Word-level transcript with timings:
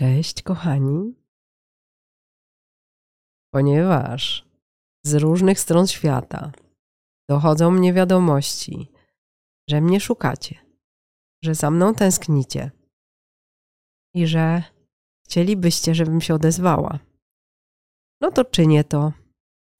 Cześć, 0.00 0.42
kochani. 0.42 1.14
Ponieważ 3.54 4.46
z 5.04 5.14
różnych 5.14 5.60
stron 5.60 5.86
świata 5.86 6.52
dochodzą 7.30 7.70
mnie 7.70 7.92
wiadomości, 7.92 8.92
że 9.68 9.80
mnie 9.80 10.00
szukacie, 10.00 10.58
że 11.44 11.54
za 11.54 11.70
mną 11.70 11.94
tęsknicie 11.94 12.70
i 14.14 14.26
że 14.26 14.62
chcielibyście, 15.24 15.94
żebym 15.94 16.20
się 16.20 16.34
odezwała, 16.34 16.98
no 18.20 18.30
to 18.30 18.44
czynię 18.44 18.84
to 18.84 19.12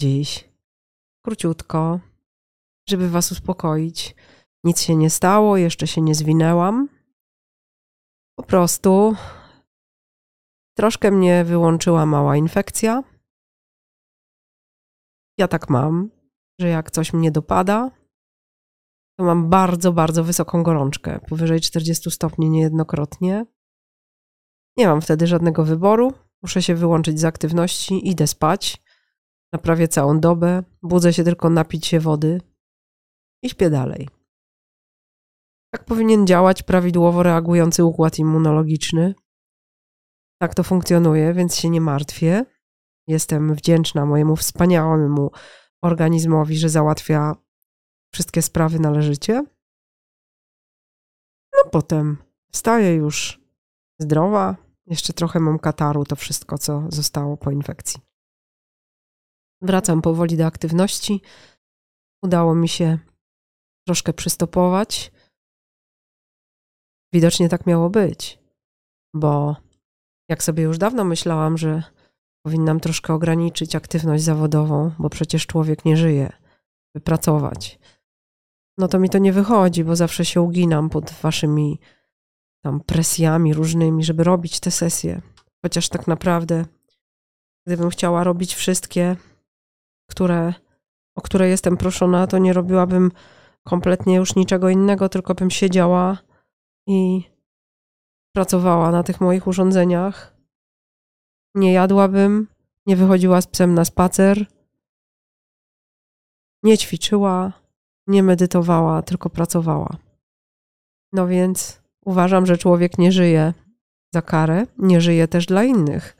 dziś, 0.00 0.48
króciutko, 1.24 2.00
żeby 2.88 3.10
Was 3.10 3.32
uspokoić. 3.32 4.14
Nic 4.64 4.82
się 4.82 4.96
nie 4.96 5.10
stało, 5.10 5.56
jeszcze 5.56 5.86
się 5.86 6.00
nie 6.00 6.14
zwinęłam. 6.14 6.88
Po 8.38 8.42
prostu 8.42 9.16
troszkę 10.80 11.10
mnie 11.10 11.44
wyłączyła 11.44 12.06
mała 12.06 12.36
infekcja. 12.36 13.02
Ja 15.38 15.48
tak 15.48 15.70
mam, 15.70 16.10
że 16.60 16.68
jak 16.68 16.90
coś 16.90 17.12
mnie 17.12 17.30
dopada, 17.30 17.90
to 19.18 19.24
mam 19.24 19.50
bardzo, 19.50 19.92
bardzo 19.92 20.24
wysoką 20.24 20.62
gorączkę, 20.62 21.20
powyżej 21.28 21.60
40 21.60 22.10
stopni 22.10 22.50
niejednokrotnie. 22.50 23.46
Nie 24.76 24.86
mam 24.86 25.00
wtedy 25.00 25.26
żadnego 25.26 25.64
wyboru. 25.64 26.12
Muszę 26.42 26.62
się 26.62 26.74
wyłączyć 26.74 27.20
z 27.20 27.24
aktywności, 27.24 28.08
idę 28.08 28.26
spać 28.26 28.82
na 29.52 29.58
prawie 29.58 29.88
całą 29.88 30.20
dobę, 30.20 30.62
budzę 30.82 31.12
się 31.12 31.24
tylko 31.24 31.50
napić 31.50 31.86
się 31.86 32.00
wody 32.00 32.40
i 33.42 33.50
śpię 33.50 33.70
dalej. 33.70 34.08
Tak 35.74 35.84
powinien 35.84 36.26
działać 36.26 36.62
prawidłowo 36.62 37.22
reagujący 37.22 37.84
układ 37.84 38.18
immunologiczny. 38.18 39.14
Tak 40.42 40.54
to 40.54 40.62
funkcjonuje, 40.62 41.34
więc 41.34 41.56
się 41.56 41.70
nie 41.70 41.80
martwię. 41.80 42.44
Jestem 43.06 43.54
wdzięczna 43.54 44.06
mojemu 44.06 44.36
wspaniałemu 44.36 45.30
organizmowi, 45.82 46.58
że 46.58 46.68
załatwia 46.68 47.34
wszystkie 48.14 48.42
sprawy 48.42 48.78
należycie. 48.78 49.44
No 51.54 51.70
potem 51.72 52.16
wstaję 52.52 52.94
już 52.94 53.40
zdrowa. 53.98 54.56
Jeszcze 54.86 55.12
trochę 55.12 55.40
mam 55.40 55.58
kataru, 55.58 56.04
to 56.04 56.16
wszystko, 56.16 56.58
co 56.58 56.84
zostało 56.88 57.36
po 57.36 57.50
infekcji. 57.50 58.00
Wracam 59.62 60.02
powoli 60.02 60.36
do 60.36 60.46
aktywności. 60.46 61.22
Udało 62.22 62.54
mi 62.54 62.68
się 62.68 62.98
troszkę 63.86 64.12
przystopować. 64.12 65.12
Widocznie 67.12 67.48
tak 67.48 67.66
miało 67.66 67.90
być, 67.90 68.38
bo 69.14 69.56
jak 70.30 70.42
sobie 70.42 70.62
już 70.62 70.78
dawno 70.78 71.04
myślałam, 71.04 71.58
że 71.58 71.82
powinnam 72.42 72.80
troszkę 72.80 73.14
ograniczyć 73.14 73.76
aktywność 73.76 74.22
zawodową, 74.22 74.90
bo 74.98 75.10
przecież 75.10 75.46
człowiek 75.46 75.84
nie 75.84 75.96
żyje, 75.96 76.32
by 76.94 77.00
pracować. 77.00 77.78
No 78.78 78.88
to 78.88 78.98
mi 78.98 79.10
to 79.10 79.18
nie 79.18 79.32
wychodzi, 79.32 79.84
bo 79.84 79.96
zawsze 79.96 80.24
się 80.24 80.40
uginam 80.40 80.90
pod 80.90 81.10
waszymi 81.10 81.80
tam 82.64 82.80
presjami 82.80 83.54
różnymi, 83.54 84.04
żeby 84.04 84.24
robić 84.24 84.60
te 84.60 84.70
sesje. 84.70 85.20
Chociaż 85.62 85.88
tak 85.88 86.06
naprawdę, 86.06 86.64
gdybym 87.66 87.90
chciała 87.90 88.24
robić 88.24 88.54
wszystkie, 88.54 89.16
które, 90.10 90.54
o 91.16 91.20
które 91.20 91.48
jestem 91.48 91.76
proszona, 91.76 92.26
to 92.26 92.38
nie 92.38 92.52
robiłabym 92.52 93.12
kompletnie 93.64 94.16
już 94.16 94.36
niczego 94.36 94.68
innego, 94.68 95.08
tylko 95.08 95.34
bym 95.34 95.50
siedziała 95.50 96.18
i 96.86 97.30
pracowała 98.32 98.90
na 98.90 99.02
tych 99.02 99.20
moich 99.20 99.46
urządzeniach. 99.46 100.36
Nie 101.54 101.72
jadłabym, 101.72 102.48
nie 102.86 102.96
wychodziła 102.96 103.40
z 103.40 103.46
psem 103.46 103.74
na 103.74 103.84
spacer, 103.84 104.46
nie 106.62 106.78
ćwiczyła, 106.78 107.52
nie 108.06 108.22
medytowała, 108.22 109.02
tylko 109.02 109.30
pracowała. 109.30 109.96
No 111.12 111.26
więc 111.26 111.82
uważam, 112.04 112.46
że 112.46 112.58
człowiek 112.58 112.98
nie 112.98 113.12
żyje 113.12 113.54
za 114.14 114.22
karę, 114.22 114.66
nie 114.78 115.00
żyje 115.00 115.28
też 115.28 115.46
dla 115.46 115.64
innych. 115.64 116.16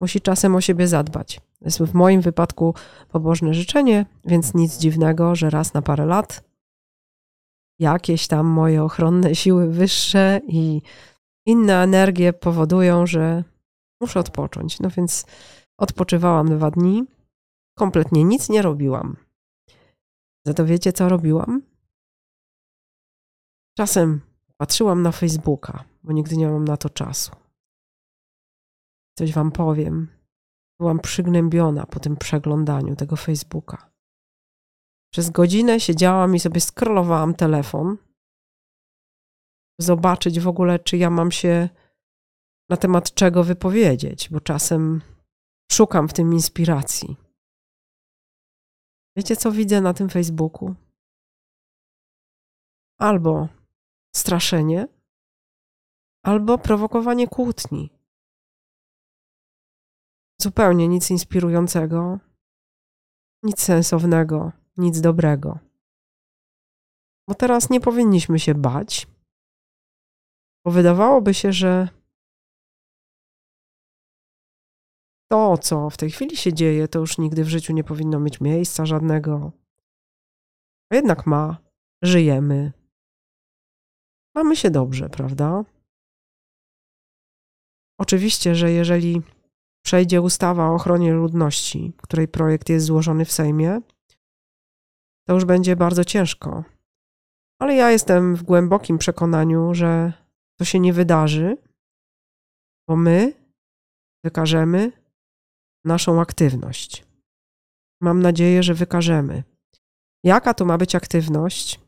Musi 0.00 0.20
czasem 0.20 0.54
o 0.54 0.60
siebie 0.60 0.88
zadbać. 0.88 1.40
To 1.58 1.64
jest 1.64 1.78
w 1.78 1.94
moim 1.94 2.20
wypadku 2.20 2.74
pobożne 3.08 3.54
życzenie, 3.54 4.06
więc 4.24 4.54
nic 4.54 4.78
dziwnego, 4.78 5.34
że 5.34 5.50
raz 5.50 5.74
na 5.74 5.82
parę 5.82 6.06
lat 6.06 6.46
jakieś 7.78 8.26
tam 8.26 8.46
moje 8.46 8.82
ochronne 8.82 9.34
siły 9.34 9.68
wyższe 9.70 10.40
i 10.48 10.82
inne 11.46 11.82
energie 11.82 12.32
powodują, 12.32 13.06
że 13.06 13.44
muszę 14.00 14.20
odpocząć. 14.20 14.80
No 14.80 14.90
więc 14.90 15.26
odpoczywałam 15.80 16.48
dwa 16.48 16.70
dni, 16.70 17.04
kompletnie 17.78 18.24
nic 18.24 18.48
nie 18.48 18.62
robiłam. 18.62 19.16
Za 20.46 20.54
to 20.54 20.66
wiecie, 20.66 20.92
co 20.92 21.08
robiłam? 21.08 21.62
Czasem 23.78 24.20
patrzyłam 24.56 25.02
na 25.02 25.12
Facebooka, 25.12 25.84
bo 26.02 26.12
nigdy 26.12 26.36
nie 26.36 26.48
mam 26.48 26.64
na 26.64 26.76
to 26.76 26.90
czasu. 26.90 27.32
Coś 29.18 29.32
wam 29.32 29.52
powiem. 29.52 30.08
Byłam 30.80 31.00
przygnębiona 31.00 31.86
po 31.86 32.00
tym 32.00 32.16
przeglądaniu 32.16 32.96
tego 32.96 33.16
Facebooka. 33.16 33.90
Przez 35.12 35.30
godzinę 35.30 35.80
siedziałam 35.80 36.34
i 36.34 36.40
sobie 36.40 36.60
scrollowałam 36.60 37.34
telefon, 37.34 37.96
zobaczyć 39.80 40.40
w 40.40 40.48
ogóle, 40.48 40.78
czy 40.78 40.96
ja 40.96 41.10
mam 41.10 41.30
się 41.30 41.68
na 42.70 42.76
temat 42.76 43.14
czego 43.14 43.44
wypowiedzieć, 43.44 44.28
bo 44.30 44.40
czasem 44.40 45.02
szukam 45.72 46.08
w 46.08 46.12
tym 46.12 46.32
inspiracji. 46.32 47.16
Wiecie, 49.16 49.36
co 49.36 49.52
widzę 49.52 49.80
na 49.80 49.94
tym 49.94 50.08
Facebooku? 50.08 50.74
Albo 52.98 53.48
straszenie, 54.16 54.88
albo 56.24 56.58
prowokowanie 56.58 57.28
kłótni. 57.28 57.90
Zupełnie 60.40 60.88
nic 60.88 61.10
inspirującego, 61.10 62.18
nic 63.42 63.60
sensownego 63.60 64.52
nic 64.76 65.00
dobrego. 65.00 65.58
Bo 67.28 67.34
teraz 67.34 67.70
nie 67.70 67.80
powinniśmy 67.80 68.38
się 68.38 68.54
bać, 68.54 69.06
bo 70.66 70.72
wydawałoby 70.72 71.34
się, 71.34 71.52
że 71.52 71.88
to, 75.30 75.58
co 75.58 75.90
w 75.90 75.96
tej 75.96 76.10
chwili 76.10 76.36
się 76.36 76.52
dzieje, 76.52 76.88
to 76.88 76.98
już 76.98 77.18
nigdy 77.18 77.44
w 77.44 77.48
życiu 77.48 77.72
nie 77.72 77.84
powinno 77.84 78.20
mieć 78.20 78.40
miejsca 78.40 78.86
żadnego. 78.86 79.52
A 80.90 80.94
jednak 80.94 81.26
ma, 81.26 81.56
żyjemy. 82.02 82.72
Mamy 84.34 84.56
się 84.56 84.70
dobrze, 84.70 85.08
prawda? 85.08 85.64
Oczywiście, 88.00 88.54
że 88.54 88.72
jeżeli 88.72 89.22
przejdzie 89.84 90.20
ustawa 90.20 90.70
o 90.70 90.74
ochronie 90.74 91.12
ludności, 91.12 91.92
której 92.02 92.28
projekt 92.28 92.68
jest 92.68 92.86
złożony 92.86 93.24
w 93.24 93.32
Sejmie, 93.32 93.80
to 95.28 95.34
już 95.34 95.44
będzie 95.44 95.76
bardzo 95.76 96.04
ciężko. 96.04 96.64
Ale 97.60 97.74
ja 97.74 97.90
jestem 97.90 98.36
w 98.36 98.42
głębokim 98.42 98.98
przekonaniu, 98.98 99.74
że 99.74 100.25
to 100.58 100.64
się 100.64 100.80
nie 100.80 100.92
wydarzy, 100.92 101.56
bo 102.88 102.96
my 102.96 103.32
wykażemy 104.24 104.92
naszą 105.84 106.20
aktywność. 106.20 107.06
Mam 108.02 108.22
nadzieję, 108.22 108.62
że 108.62 108.74
wykażemy. 108.74 109.42
Jaka 110.24 110.54
to 110.54 110.64
ma 110.64 110.78
być 110.78 110.94
aktywność? 110.94 111.80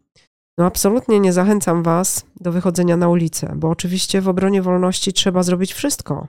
No, 0.59 0.67
absolutnie 0.67 1.21
nie 1.21 1.33
zachęcam 1.33 1.83
Was 1.83 2.27
do 2.41 2.53
wychodzenia 2.53 2.97
na 2.97 3.09
ulicę, 3.09 3.53
bo 3.57 3.71
oczywiście 3.71 4.21
w 4.21 4.29
obronie 4.29 4.63
wolności 4.63 5.13
trzeba 5.13 5.43
zrobić 5.43 5.73
wszystko, 5.73 6.29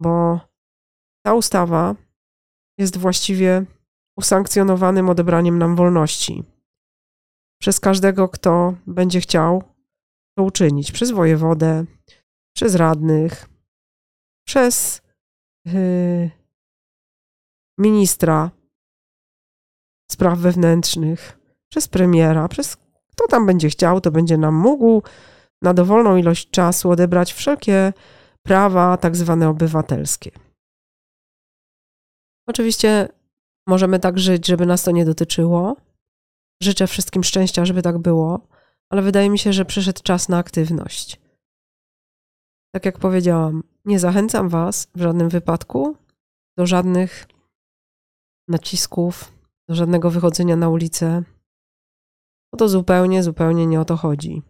bo 0.00 0.40
ta 1.26 1.34
ustawa 1.34 1.94
jest 2.78 2.96
właściwie 2.96 3.64
usankcjonowanym 4.18 5.08
odebraniem 5.08 5.58
nam 5.58 5.76
wolności. 5.76 6.44
Przez 7.60 7.80
każdego, 7.80 8.28
kto 8.28 8.74
będzie 8.86 9.20
chciał 9.20 9.73
uczynić, 10.42 10.92
przez 10.92 11.10
wojewodę, 11.10 11.84
przez 12.56 12.74
radnych, 12.74 13.48
przez 14.46 15.02
yy, 15.66 16.30
ministra 17.78 18.50
spraw 20.10 20.38
wewnętrznych, 20.38 21.38
przez 21.72 21.88
premiera, 21.88 22.48
przez 22.48 22.76
kto 23.12 23.26
tam 23.28 23.46
będzie 23.46 23.68
chciał, 23.68 24.00
to 24.00 24.10
będzie 24.10 24.38
nam 24.38 24.54
mógł 24.54 25.02
na 25.62 25.74
dowolną 25.74 26.16
ilość 26.16 26.50
czasu 26.50 26.90
odebrać 26.90 27.32
wszelkie 27.32 27.92
prawa, 28.42 28.96
tak 28.96 29.16
zwane 29.16 29.48
obywatelskie. 29.48 30.30
Oczywiście 32.48 33.08
Możemy 33.66 34.00
tak 34.00 34.18
żyć, 34.18 34.46
żeby 34.46 34.66
nas 34.66 34.82
to 34.82 34.90
nie 34.90 35.04
dotyczyło. 35.04 35.76
Życzę 36.62 36.86
wszystkim 36.86 37.24
szczęścia, 37.24 37.64
żeby 37.64 37.82
tak 37.82 37.98
było, 37.98 38.40
ale 38.94 39.02
wydaje 39.02 39.30
mi 39.30 39.38
się, 39.38 39.52
że 39.52 39.64
przyszedł 39.64 40.02
czas 40.02 40.28
na 40.28 40.38
aktywność. 40.38 41.20
tak 42.74 42.84
jak 42.84 42.98
powiedziałam, 42.98 43.62
nie 43.84 43.98
zachęcam 43.98 44.48
Was 44.48 44.88
w 44.94 45.00
żadnym 45.00 45.28
wypadku 45.28 45.96
do 46.58 46.66
żadnych 46.66 47.26
nacisków, 48.48 49.32
do 49.68 49.74
żadnego 49.74 50.10
wychodzenia 50.10 50.56
na 50.56 50.68
ulicę. 50.68 51.22
Bo 52.52 52.58
to 52.58 52.68
zupełnie, 52.68 53.22
zupełnie 53.22 53.66
nie 53.66 53.80
o 53.80 53.84
to 53.84 53.96
chodzi. 53.96 54.42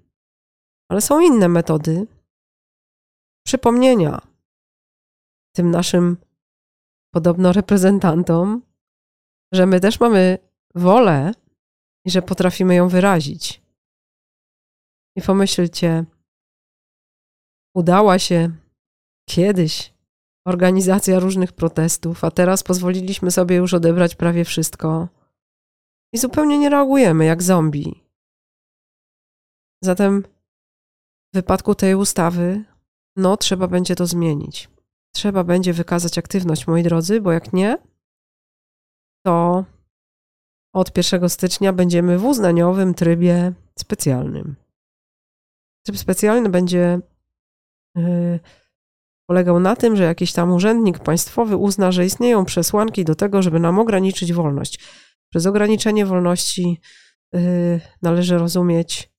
Ale 0.91 1.01
są 1.01 1.21
inne 1.21 1.49
metody 1.49 2.07
przypomnienia 3.47 4.21
tym 5.57 5.71
naszym 5.71 6.17
podobno 7.15 7.53
reprezentantom, 7.53 8.63
że 9.53 9.67
my 9.67 9.81
też 9.81 10.01
mamy 10.01 10.39
wolę 10.75 11.33
i 12.05 12.11
że 12.11 12.23
potrafimy 12.23 12.75
ją 12.75 12.89
wyrazić. 12.89 13.64
I 15.17 15.23
pomyślcie, 15.23 16.05
udała 17.77 18.19
się 18.19 18.51
kiedyś 19.29 19.95
organizacja 20.47 21.19
różnych 21.19 21.53
protestów, 21.53 22.25
a 22.25 22.31
teraz 22.31 22.63
pozwoliliśmy 22.63 23.31
sobie 23.31 23.57
już 23.57 23.75
odebrać 23.75 24.15
prawie 24.15 24.45
wszystko 24.45 25.09
i 26.15 26.19
zupełnie 26.19 26.59
nie 26.59 26.71
reagujemy 26.71 27.25
jak 27.25 27.43
zombie. 27.43 28.05
Zatem 29.83 30.23
w 31.33 31.37
wypadku 31.37 31.75
tej 31.75 31.95
ustawy, 31.95 32.65
no, 33.17 33.37
trzeba 33.37 33.69
będzie 33.69 33.97
to 33.97 34.07
zmienić. 34.07 34.71
Trzeba 35.15 35.45
będzie 35.45 35.73
wykazać 35.73 36.19
aktywność, 36.19 36.67
moi 36.67 36.83
drodzy, 36.83 37.21
bo 37.21 37.33
jak 37.33 37.53
nie, 37.53 37.79
to 39.27 39.65
od 40.75 40.97
1 40.97 41.29
stycznia 41.29 41.73
będziemy 41.73 42.19
w 42.19 42.25
uznaniowym 42.25 42.95
trybie 42.95 43.53
specjalnym. 43.79 44.57
Tryb 45.87 45.99
specjalny 45.99 46.49
będzie 46.49 47.01
yy, 47.97 48.41
polegał 49.27 49.61
na 49.61 49.77
tym, 49.77 49.97
że 49.97 50.03
jakiś 50.03 50.33
tam 50.33 50.53
urzędnik 50.53 50.99
państwowy 50.99 51.57
uzna, 51.57 51.93
że 51.93 52.05
istnieją 52.05 52.45
przesłanki 52.45 53.05
do 53.05 53.15
tego, 53.15 53.43
żeby 53.43 53.61
nam 53.61 53.79
ograniczyć 53.79 54.33
wolność. 54.33 54.81
Przez 55.33 55.47
ograniczenie 55.47 56.07
wolności 56.07 56.81
yy, 57.33 57.81
należy 58.03 58.39
rozumieć 58.39 59.13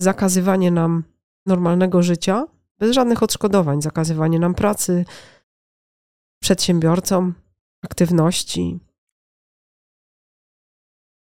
zakazywanie 0.00 0.70
nam 0.70 1.04
normalnego 1.46 2.02
życia 2.02 2.46
bez 2.78 2.92
żadnych 2.92 3.22
odszkodowań, 3.22 3.82
zakazywanie 3.82 4.38
nam 4.38 4.54
pracy, 4.54 5.04
przedsiębiorcom, 6.42 7.34
aktywności. 7.82 8.80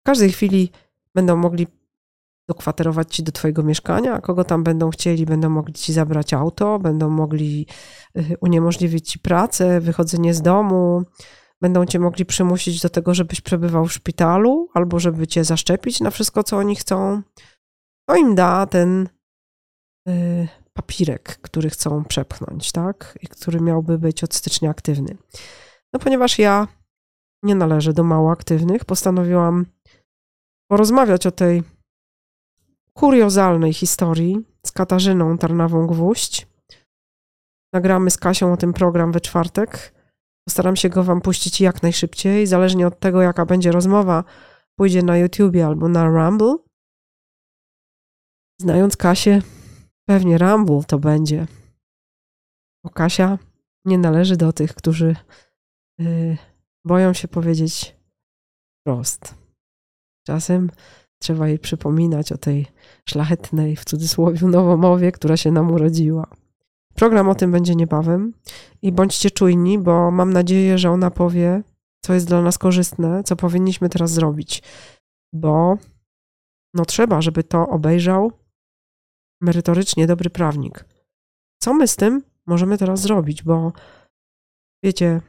W 0.01 0.07
każdej 0.07 0.33
chwili 0.33 0.71
będą 1.15 1.37
mogli 1.37 1.67
dokwaterować 2.51 3.17
ci 3.17 3.23
do 3.23 3.33
twojego 3.33 3.63
mieszkania, 3.63 4.21
kogo 4.21 4.45
tam 4.45 4.65
będą 4.65 4.91
chcieli, 4.91 5.27
będą 5.27 5.49
mogli 5.49 5.75
ci 5.75 5.93
zabrać 5.93 6.35
auto, 6.35 6.79
będą 6.79 7.11
mogli 7.11 7.67
y, 8.17 8.37
uniemożliwić 8.41 9.11
ci 9.11 9.19
pracę, 9.19 9.81
wychodzenie 9.81 10.35
z 10.35 10.43
domu, 10.43 11.03
będą 11.61 11.87
cię 11.87 11.99
mogli 11.99 12.25
przymusić 12.25 12.83
do 12.83 12.89
tego, 12.89 13.15
żebyś 13.15 13.41
przebywał 13.41 13.87
w 13.87 13.93
szpitalu, 13.93 14.69
albo 14.75 14.99
żeby 14.99 15.27
cię 15.27 15.45
zaszczepić 15.45 16.01
na 16.01 16.11
wszystko, 16.11 16.43
co 16.45 16.57
oni 16.57 16.77
chcą. 16.77 17.23
To 18.09 18.17
im 18.17 18.35
da 18.35 18.67
ten 18.67 19.09
y, 20.09 20.49
papirek, 20.73 21.39
który 21.43 21.71
chcą 21.71 22.05
przepchnąć, 22.05 22.73
tak? 22.73 23.19
I 23.23 23.29
który 23.29 23.61
miałby 23.61 23.99
być 23.99 24.25
od 24.25 24.35
stycznia 24.35 24.71
aktywny. 24.71 25.17
No 25.93 26.01
ponieważ 26.01 26.39
ja 26.39 26.69
nie 27.43 27.55
należę 27.55 27.93
do 27.93 28.05
mało 28.05 28.31
aktywnych, 28.31 28.85
postanowiłam 28.85 29.67
porozmawiać 30.71 31.27
o 31.27 31.31
tej 31.31 31.63
kuriozalnej 32.95 33.73
historii 33.73 34.47
z 34.67 34.73
Katarzyną 34.73 35.37
Tarnawą-Gwóźdź. 35.37 36.47
Nagramy 37.73 38.11
z 38.11 38.17
Kasią 38.17 38.53
o 38.53 38.57
tym 38.57 38.73
program 38.73 39.13
we 39.13 39.21
czwartek. 39.21 39.95
Postaram 40.49 40.77
się 40.77 40.89
go 40.89 41.05
wam 41.05 41.21
puścić 41.21 41.61
jak 41.61 41.83
najszybciej. 41.83 42.47
Zależnie 42.47 42.87
od 42.87 43.01
tego, 43.01 43.23
jaka 43.23 43.47
będzie 43.47 43.73
rozmowa, 43.73 44.25
pójdzie 44.79 45.03
na 45.03 45.17
YouTubie 45.17 45.67
albo 45.67 45.89
na 45.89 46.05
Rumble. 46.05 46.57
Znając 48.61 48.97
Kasię, 48.97 49.43
pewnie 50.09 50.39
Rumble 50.39 50.85
to 50.87 50.99
będzie. 50.99 51.47
Bo 52.85 52.91
Kasia 52.91 53.39
nie 53.85 53.99
należy 53.99 54.37
do 54.37 54.53
tych, 54.53 54.75
którzy 54.75 55.17
yy, 55.99 56.37
boją 56.85 57.13
się 57.13 57.29
powiedzieć 57.29 57.97
wprost. 58.81 59.35
Czasem 60.27 60.71
trzeba 61.21 61.49
jej 61.49 61.59
przypominać 61.59 62.33
o 62.33 62.39
tej 62.39 62.67
szlachetnej, 63.09 63.77
w 63.77 63.85
cudzysłowie, 63.85 64.47
nowomowie, 64.47 65.13
która 65.13 65.37
się 65.37 65.53
nam 65.53 65.71
urodziła. 65.71 66.27
Program 66.95 67.29
o 67.29 67.35
tym 67.35 67.53
będzie 67.53 67.75
niebawem 67.75 68.33
i 68.83 68.93
bądźcie 68.93 69.31
czujni, 69.31 69.79
bo 69.79 70.11
mam 70.11 70.33
nadzieję, 70.33 70.79
że 70.79 70.91
ona 70.91 71.11
powie, 71.11 71.63
co 72.05 72.15
jest 72.15 72.27
dla 72.27 72.43
nas 72.43 72.59
korzystne, 72.59 73.23
co 73.25 73.37
powinniśmy 73.37 73.89
teraz 73.89 74.11
zrobić, 74.11 74.63
bo 75.33 75.79
no 76.75 76.85
trzeba, 76.85 77.23
żeby 77.23 77.45
to 77.45 77.69
obejrzał 77.69 78.33
merytorycznie 79.41 80.07
dobry 80.07 80.31
prawnik. 80.31 80.85
Co 81.63 81.75
my 81.75 81.89
z 81.89 81.97
tym 81.97 82.23
możemy 82.47 82.79
teraz 82.79 83.01
zrobić, 83.01 83.43
bo 83.43 83.73
wiecie, 84.85 85.21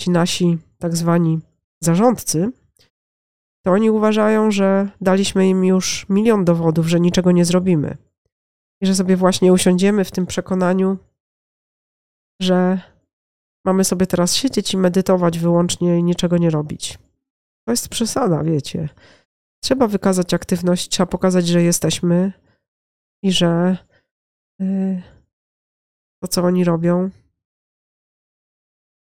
ci 0.00 0.10
nasi 0.10 0.58
tak 0.78 0.96
zwani 0.96 1.40
zarządcy, 1.80 2.52
to 3.66 3.72
oni 3.72 3.90
uważają, 3.90 4.50
że 4.50 4.88
daliśmy 5.00 5.48
im 5.48 5.64
już 5.64 6.06
milion 6.08 6.44
dowodów, 6.44 6.86
że 6.86 7.00
niczego 7.00 7.32
nie 7.32 7.44
zrobimy. 7.44 7.96
I 8.80 8.86
że 8.86 8.94
sobie 8.94 9.16
właśnie 9.16 9.52
usiądziemy 9.52 10.04
w 10.04 10.10
tym 10.10 10.26
przekonaniu, 10.26 10.98
że 12.42 12.80
mamy 13.64 13.84
sobie 13.84 14.06
teraz 14.06 14.34
siedzieć 14.34 14.74
i 14.74 14.76
medytować 14.76 15.38
wyłącznie 15.38 15.98
i 15.98 16.02
niczego 16.02 16.36
nie 16.36 16.50
robić. 16.50 16.98
To 17.64 17.72
jest 17.72 17.88
przesada, 17.88 18.42
wiecie. 18.42 18.88
Trzeba 19.62 19.86
wykazać 19.86 20.34
aktywność, 20.34 20.88
trzeba 20.88 21.06
pokazać, 21.06 21.46
że 21.46 21.62
jesteśmy 21.62 22.32
i 23.22 23.32
że 23.32 23.76
yy, 24.58 25.02
to, 26.22 26.28
co 26.28 26.42
oni 26.42 26.64
robią, 26.64 27.10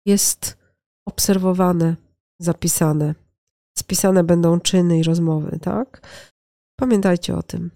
jest 0.07 0.59
obserwowane, 1.07 1.97
zapisane 2.41 3.30
spisane 3.79 4.25
będą 4.25 4.61
czyny 4.61 4.99
i 4.99 5.03
rozmowy, 5.03 5.59
tak? 5.59 6.07
Pamiętajcie 6.79 7.37
o 7.37 7.43
tym. 7.43 7.71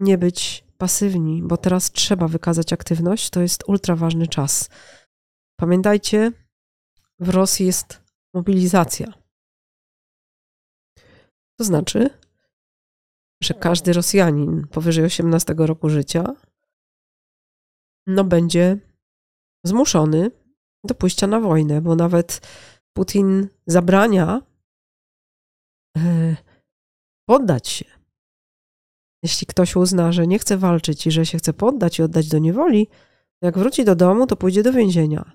Nie 0.00 0.18
być 0.18 0.64
pasywni, 0.78 1.42
bo 1.42 1.56
teraz 1.56 1.92
trzeba 1.92 2.28
wykazać 2.28 2.72
aktywność, 2.72 3.30
to 3.30 3.40
jest 3.40 3.68
ultra 3.68 3.96
ważny 3.96 4.26
czas. 4.26 4.68
Pamiętajcie, 5.60 6.32
w 7.20 7.28
Rosji 7.28 7.66
jest 7.66 8.02
mobilizacja. 8.34 9.12
To 11.58 11.64
znaczy, 11.64 12.10
że 13.42 13.54
każdy 13.54 13.92
Rosjanin 13.92 14.66
powyżej 14.66 15.04
18 15.04 15.54
roku 15.58 15.88
życia 15.88 16.34
no 18.06 18.24
będzie 18.24 18.78
zmuszony 19.64 20.30
do 20.84 20.94
pójścia 20.94 21.26
na 21.26 21.40
wojnę, 21.40 21.80
bo 21.80 21.96
nawet 21.96 22.46
Putin 22.96 23.48
zabrania 23.66 24.42
poddać 27.28 27.68
się. 27.68 27.84
Jeśli 29.22 29.46
ktoś 29.46 29.76
uzna, 29.76 30.12
że 30.12 30.26
nie 30.26 30.38
chce 30.38 30.56
walczyć 30.56 31.06
i 31.06 31.10
że 31.10 31.26
się 31.26 31.38
chce 31.38 31.52
poddać 31.52 31.98
i 31.98 32.02
oddać 32.02 32.28
do 32.28 32.38
niewoli, 32.38 32.86
to 33.40 33.46
jak 33.46 33.58
wróci 33.58 33.84
do 33.84 33.94
domu, 33.94 34.26
to 34.26 34.36
pójdzie 34.36 34.62
do 34.62 34.72
więzienia. 34.72 35.32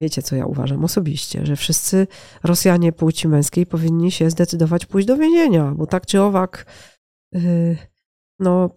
Wiecie, 0.00 0.22
co 0.22 0.36
ja 0.36 0.46
uważam 0.46 0.84
osobiście, 0.84 1.46
że 1.46 1.56
wszyscy 1.56 2.06
Rosjanie 2.44 2.92
płci 2.92 3.28
męskiej 3.28 3.66
powinni 3.66 4.10
się 4.10 4.30
zdecydować 4.30 4.86
pójść 4.86 5.08
do 5.08 5.16
więzienia, 5.16 5.72
bo 5.76 5.86
tak 5.86 6.06
czy 6.06 6.22
owak, 6.22 6.66
yy, 7.32 7.76
no, 8.38 8.70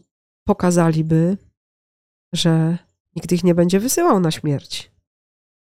pokazaliby, 0.47 1.37
że 2.33 2.77
nikt 3.15 3.31
ich 3.31 3.43
nie 3.43 3.55
będzie 3.55 3.79
wysyłał 3.79 4.19
na 4.19 4.31
śmierć. 4.31 4.91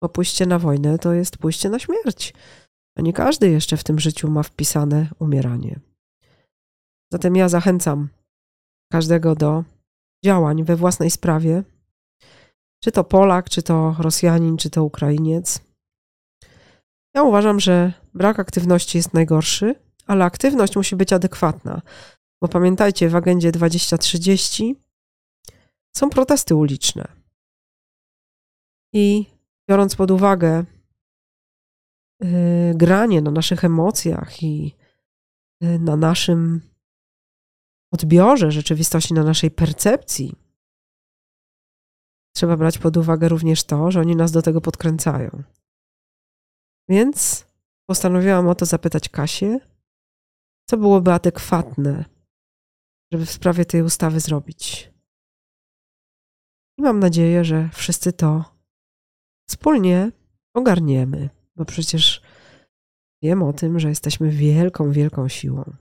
Bo 0.03 0.09
pójście 0.09 0.47
na 0.47 0.59
wojnę 0.59 0.99
to 0.99 1.13
jest 1.13 1.39
pójście 1.39 1.71
na 1.71 1.79
śmierć 1.79 2.35
a 2.97 3.03
nie 3.03 3.13
każdy 3.13 3.51
jeszcze 3.51 3.77
w 3.77 3.85
tym 3.85 3.99
życiu 3.99 4.31
ma 4.31 4.43
wpisane 4.43 5.09
umieranie. 5.19 5.81
Zatem 7.13 7.37
ja 7.37 7.49
zachęcam 7.49 8.09
każdego 8.93 9.35
do 9.35 9.65
działań 10.25 10.65
we 10.65 10.77
własnej 10.77 11.11
sprawie, 11.11 11.63
czy 12.85 12.93
to 12.93 13.05
Polak, 13.05 13.51
czy 13.51 13.63
to 13.63 13.97
Rosjanin, 13.99 14.57
czy 14.57 14.71
to 14.71 14.85
Ukrainiec. 14.85 15.61
Ja 17.15 17.23
uważam, 17.23 17.61
że 17.61 17.93
brak 18.15 18.39
aktywności 18.39 18.99
jest 18.99 19.15
najgorszy, 19.15 19.75
ale 20.07 20.25
aktywność 20.25 20.77
musi 20.77 20.97
być 20.97 21.13
adekwatna, 21.13 21.83
bo 22.43 22.49
pamiętajcie, 22.49 23.09
w 23.09 23.17
agendzie 23.17 23.53
2030 23.53 24.77
są 25.97 26.11
protesty 26.11 26.55
uliczne. 26.55 27.09
I 28.95 29.27
biorąc 29.71 29.97
pod 29.97 30.11
uwagę 30.11 30.65
granie 32.75 33.23
na 33.23 33.31
naszych 33.31 33.65
emocjach 33.65 34.43
i 34.43 34.77
y, 35.63 35.79
na 35.79 35.97
naszym 35.97 36.61
odbiorze 37.93 38.51
rzeczywistości, 38.51 39.15
na 39.15 39.25
naszej 39.25 39.51
percepcji, 39.51 40.35
trzeba 42.37 42.57
brać 42.57 42.79
pod 42.79 42.97
uwagę 42.97 43.29
również 43.29 43.65
to, 43.65 43.91
że 43.91 44.01
oni 44.01 44.17
nas 44.17 44.33
do 44.33 44.43
tego 44.43 44.61
podkręcają. 44.61 45.43
Więc 46.89 47.47
postanowiłam 47.87 48.49
o 48.49 48.55
to 48.55 48.67
zapytać 48.67 49.09
Kasię, 49.09 49.61
co 50.69 50.77
byłoby 50.77 51.13
adekwatne, 51.13 52.05
żeby 53.13 53.27
w 53.27 53.31
sprawie 53.31 53.65
tej 53.65 53.83
ustawy 53.83 54.21
zrobić. 54.21 54.93
I 56.79 56.83
mam 56.83 56.99
nadzieję, 56.99 57.45
że 57.45 57.69
wszyscy 57.73 58.13
to 58.13 58.45
wspólnie 59.49 60.13
ogarniemy, 60.55 61.31
bo 61.57 61.65
przecież 61.65 62.23
wiem 63.23 63.43
o 63.43 63.53
tym, 63.53 63.81
że 63.81 63.89
jesteśmy 63.89 64.31
wielką, 64.31 64.93
wielką 64.93 65.29
siłą. 65.29 65.73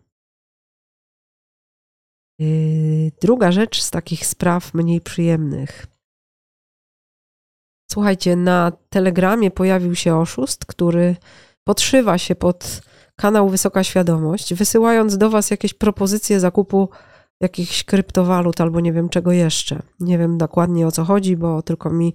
Yy, 2.40 3.12
druga 3.22 3.52
rzecz 3.52 3.82
z 3.82 3.92
takich 3.92 4.26
spraw 4.26 4.74
mniej 4.74 5.02
przyjemnych. 5.02 5.88
Słuchajcie, 7.92 8.36
na 8.36 8.72
Telegramie 8.90 9.52
pojawił 9.52 9.96
się 9.96 10.16
oszust, 10.16 10.66
który 10.66 11.16
podszywa 11.64 12.18
się 12.18 12.36
pod 12.36 12.82
kanał 13.16 13.50
Wysoka 13.50 13.84
Świadomość, 13.84 14.54
wysyłając 14.54 15.18
do 15.18 15.30
Was 15.30 15.52
jakieś 15.52 15.74
propozycje 15.74 16.40
zakupu 16.40 16.90
jakichś 17.42 17.84
kryptowalut 17.84 18.62
albo 18.62 18.80
nie 18.80 18.94
wiem 18.94 19.10
czego 19.10 19.32
jeszcze. 19.32 19.82
Nie 20.00 20.18
wiem 20.18 20.38
dokładnie 20.38 20.88
o 20.88 20.92
co 20.92 21.04
chodzi, 21.04 21.38
bo 21.38 21.62
tylko 21.62 21.90
mi 21.90 22.14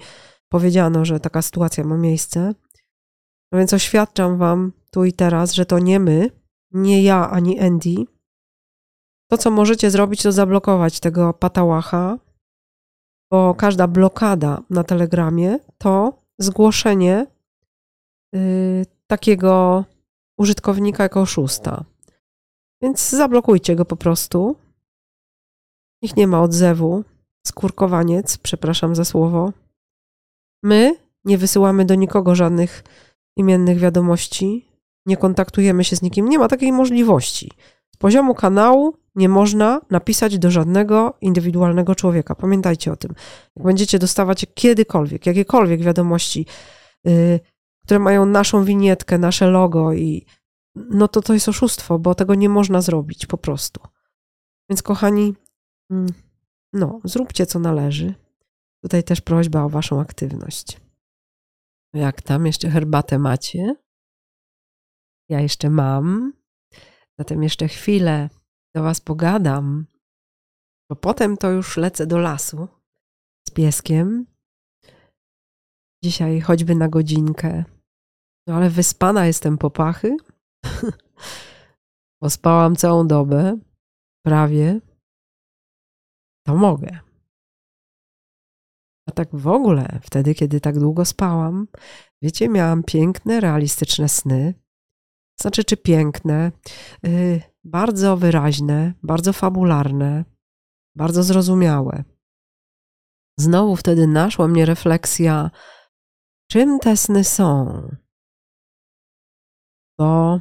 powiedziano, 0.49 1.05
że 1.05 1.21
taka 1.21 1.43
sytuacja 1.43 1.85
ma 1.85 1.97
miejsce. 1.97 2.55
No 3.53 3.59
więc 3.59 3.73
oświadczam 3.73 4.39
Wam 4.39 4.73
tu 4.91 5.05
i 5.05 5.13
teraz, 5.13 5.53
że 5.53 5.67
to 5.67 5.79
nie 5.79 6.01
my, 6.01 6.31
nie 6.73 7.03
ja 7.03 7.31
ani 7.31 7.61
Andy. 7.61 7.95
To, 9.31 9.39
co 9.39 9.51
możecie 9.51 9.91
zrobić, 9.91 10.23
to 10.23 10.33
zablokować 10.33 11.01
tego 11.01 11.35
patałacha, 11.35 12.19
bo 13.31 13.55
każda 13.55 13.87
blokada 13.87 14.63
na 14.71 14.85
Telegramie 14.85 15.59
to 15.79 16.23
zgłoszenie 16.39 17.27
yy, 18.33 18.87
takiego 19.07 19.85
użytkownika 20.39 21.03
jako 21.03 21.21
oszusta. 21.21 21.85
Więc 22.83 23.11
zablokujcie 23.11 23.77
go 23.77 23.85
po 23.85 23.97
prostu. 23.97 24.57
Niech 26.03 26.17
nie 26.17 26.27
ma 26.27 26.43
odzewu. 26.43 27.05
Skurkowaniec, 27.47 28.39
przepraszam 28.39 28.95
za 28.95 29.05
słowo. 29.05 29.53
My 30.63 30.97
nie 31.25 31.39
wysyłamy 31.39 31.85
do 31.85 31.95
nikogo 31.95 32.35
żadnych 32.35 32.85
imiennych 33.41 33.79
wiadomości, 33.79 34.69
nie 35.07 35.17
kontaktujemy 35.17 35.85
się 35.85 35.97
z 35.97 36.03
nikim, 36.03 36.29
nie 36.29 36.39
ma 36.39 36.49
takiej 36.49 36.73
możliwości. 36.73 37.51
Z 37.95 37.97
poziomu 37.97 38.35
kanału 38.35 38.95
nie 39.15 39.29
można 39.29 39.81
napisać 39.91 40.39
do 40.39 40.51
żadnego 40.51 41.15
indywidualnego 41.21 41.95
człowieka. 41.95 42.35
Pamiętajcie 42.35 42.93
o 42.93 42.97
tym. 42.97 43.15
Jak 43.57 43.67
będziecie 43.67 43.99
dostawać 43.99 44.47
kiedykolwiek, 44.55 45.27
jakiekolwiek 45.27 45.83
wiadomości, 45.83 46.47
yy, 47.05 47.41
które 47.85 48.01
mają 48.01 48.27
naszą 48.27 48.65
winietkę, 48.65 49.19
nasze 49.19 49.47
logo 49.47 49.93
i 49.93 50.27
no 50.75 51.09
to 51.09 51.23
to 51.23 51.35
jest 51.35 51.49
oszustwo, 51.49 51.99
bo 51.99 52.15
tego 52.15 52.35
nie 52.35 52.49
można 52.49 52.81
zrobić 52.81 53.27
po 53.27 53.39
prostu. 53.39 53.81
Więc 54.71 54.83
kochani, 54.83 55.35
mm, 55.91 56.07
no, 56.73 57.01
zróbcie 57.05 57.47
co 57.47 57.59
należy. 57.59 58.15
Tutaj 58.83 59.05
też 59.05 59.21
prośba 59.21 59.63
o 59.63 59.69
waszą 59.69 60.01
aktywność. 60.01 60.81
Jak 61.95 62.23
tam 62.23 62.47
jeszcze 62.47 62.71
herbatę 62.71 63.19
macie? 63.19 63.75
Ja 65.29 65.41
jeszcze 65.41 65.71
mam. 65.71 66.33
Zatem 67.19 67.43
jeszcze 67.43 67.69
chwilę 67.69 68.29
do 68.75 68.83
was 68.83 69.01
pogadam, 69.01 69.87
bo 70.91 70.97
potem 70.97 71.37
to 71.37 71.51
już 71.51 71.77
lecę 71.77 72.07
do 72.07 72.19
lasu 72.19 72.69
z 73.49 73.51
pieskiem. 73.51 74.27
Dzisiaj 76.05 76.41
choćby 76.41 76.75
na 76.75 76.89
godzinkę. 76.89 77.65
No 78.47 78.55
ale 78.55 78.71
wyspana 78.71 79.27
jestem 79.27 79.59
po 79.59 79.71
pachy. 79.71 80.17
Pospałam 82.23 82.77
całą 82.77 83.07
dobę, 83.07 83.59
prawie. 84.25 84.81
To 86.47 86.57
mogę. 86.57 87.10
A 89.11 89.13
tak 89.13 89.29
w 89.33 89.47
ogóle, 89.49 90.01
wtedy, 90.03 90.35
kiedy 90.35 90.61
tak 90.61 90.79
długo 90.79 91.05
spałam, 91.05 91.69
wiecie, 92.23 92.49
miałam 92.49 92.83
piękne, 92.83 93.41
realistyczne 93.41 94.09
sny. 94.09 94.55
Znaczy, 95.41 95.65
czy 95.65 95.77
piękne, 95.77 96.53
yy, 97.03 97.43
bardzo 97.65 98.17
wyraźne, 98.17 98.95
bardzo 99.03 99.33
fabularne, 99.33 100.25
bardzo 100.97 101.23
zrozumiałe. 101.23 102.05
Znowu 103.39 103.77
wtedy 103.77 104.07
naszła 104.07 104.49
mnie 104.49 104.67
refleksja, 104.67 105.51
czym 106.51 106.79
te 106.79 106.97
sny 106.97 107.25
są. 107.25 107.83
Bo 109.99 110.41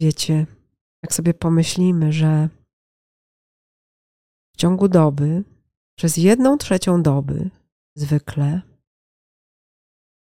wiecie, 0.00 0.46
jak 1.02 1.12
sobie 1.14 1.34
pomyślimy, 1.34 2.12
że 2.12 2.48
w 4.54 4.56
ciągu 4.56 4.88
doby, 4.88 5.44
przez 5.98 6.16
jedną 6.16 6.58
trzecią 6.58 7.02
doby 7.02 7.50
zwykle, 7.96 8.62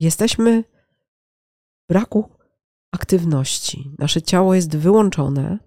jesteśmy 0.01 0.63
w 0.63 1.89
braku 1.89 2.37
aktywności. 2.95 3.95
Nasze 3.99 4.23
ciało 4.23 4.55
jest 4.55 4.77
wyłączone, 4.77 5.59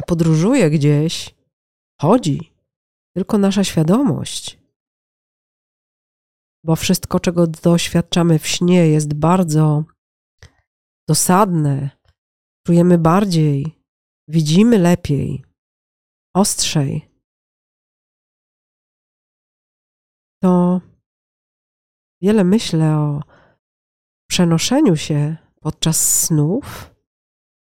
a 0.00 0.02
podróżuje 0.02 0.70
gdzieś, 0.70 1.34
chodzi 2.00 2.52
tylko 3.16 3.38
nasza 3.38 3.64
świadomość. 3.64 4.58
Bo 6.64 6.76
wszystko, 6.76 7.20
czego 7.20 7.46
doświadczamy 7.46 8.38
w 8.38 8.46
śnie, 8.46 8.88
jest 8.88 9.14
bardzo 9.14 9.84
dosadne, 11.08 11.90
czujemy 12.66 12.98
bardziej, 12.98 13.82
widzimy 14.28 14.78
lepiej, 14.78 15.44
ostrzej. 16.34 17.15
To 20.46 20.80
wiele 22.22 22.44
myślę 22.44 22.96
o 22.96 23.22
przenoszeniu 24.30 24.96
się 24.96 25.36
podczas 25.60 26.24
snów 26.24 26.94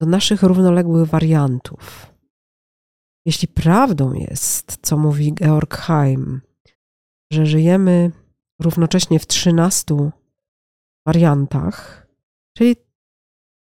do 0.02 0.08
naszych 0.08 0.44
równoległych 0.44 1.08
wariantów. 1.08 2.14
Jeśli 3.26 3.48
prawdą 3.48 4.14
jest, 4.14 4.78
co 4.82 4.98
mówi 4.98 5.34
Georg 5.34 5.78
Heim, 5.78 6.42
że 7.32 7.46
żyjemy 7.46 8.12
równocześnie 8.62 9.20
w 9.20 9.28
13 9.28 9.96
wariantach, 11.06 12.08
czyli 12.58 12.76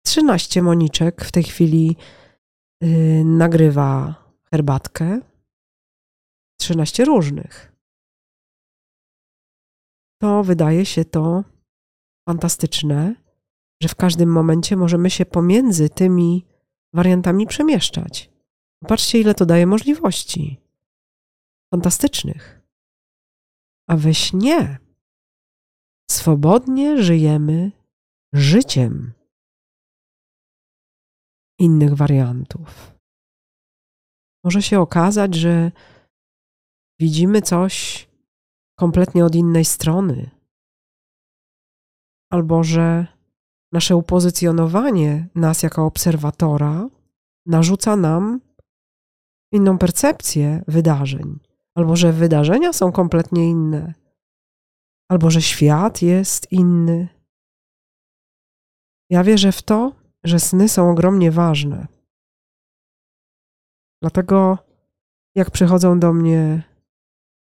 13 0.06 0.62
Moniczek 0.62 1.24
w 1.24 1.32
tej 1.32 1.42
chwili 1.42 1.96
yy, 2.80 3.24
nagrywa 3.24 4.14
herbatkę. 4.50 5.20
13 6.60 7.04
różnych. 7.04 7.73
To 10.22 10.44
wydaje 10.44 10.86
się 10.86 11.04
to 11.04 11.44
fantastyczne, 12.28 13.14
że 13.82 13.88
w 13.88 13.94
każdym 13.94 14.32
momencie 14.32 14.76
możemy 14.76 15.10
się 15.10 15.26
pomiędzy 15.26 15.88
tymi 15.88 16.46
wariantami 16.94 17.46
przemieszczać. 17.46 18.30
Patrzcie, 18.88 19.20
ile 19.20 19.34
to 19.34 19.46
daje 19.46 19.66
możliwości. 19.66 20.60
Fantastycznych. 21.74 22.60
A 23.88 23.96
we 23.96 24.14
śnie 24.14 24.78
swobodnie 26.10 27.02
żyjemy 27.02 27.72
życiem 28.32 29.12
innych 31.58 31.94
wariantów. 31.94 32.94
Może 34.44 34.62
się 34.62 34.80
okazać, 34.80 35.34
że 35.34 35.72
widzimy 37.00 37.42
coś 37.42 38.08
kompletnie 38.78 39.24
od 39.24 39.34
innej 39.34 39.64
strony, 39.64 40.30
albo 42.30 42.64
że 42.64 43.06
nasze 43.72 43.96
upozycjonowanie 43.96 45.28
nas 45.34 45.62
jako 45.62 45.86
obserwatora 45.86 46.88
narzuca 47.46 47.96
nam 47.96 48.40
inną 49.52 49.78
percepcję 49.78 50.64
wydarzeń, 50.68 51.40
albo 51.74 51.96
że 51.96 52.12
wydarzenia 52.12 52.72
są 52.72 52.92
kompletnie 52.92 53.50
inne, 53.50 53.94
albo 55.08 55.30
że 55.30 55.42
świat 55.42 56.02
jest 56.02 56.52
inny. 56.52 57.08
Ja 59.10 59.24
wierzę 59.24 59.52
w 59.52 59.62
to, 59.62 59.92
że 60.24 60.40
sny 60.40 60.68
są 60.68 60.90
ogromnie 60.90 61.30
ważne. 61.30 61.86
Dlatego, 64.02 64.58
jak 65.34 65.50
przychodzą 65.50 66.00
do 66.00 66.12
mnie 66.12 66.62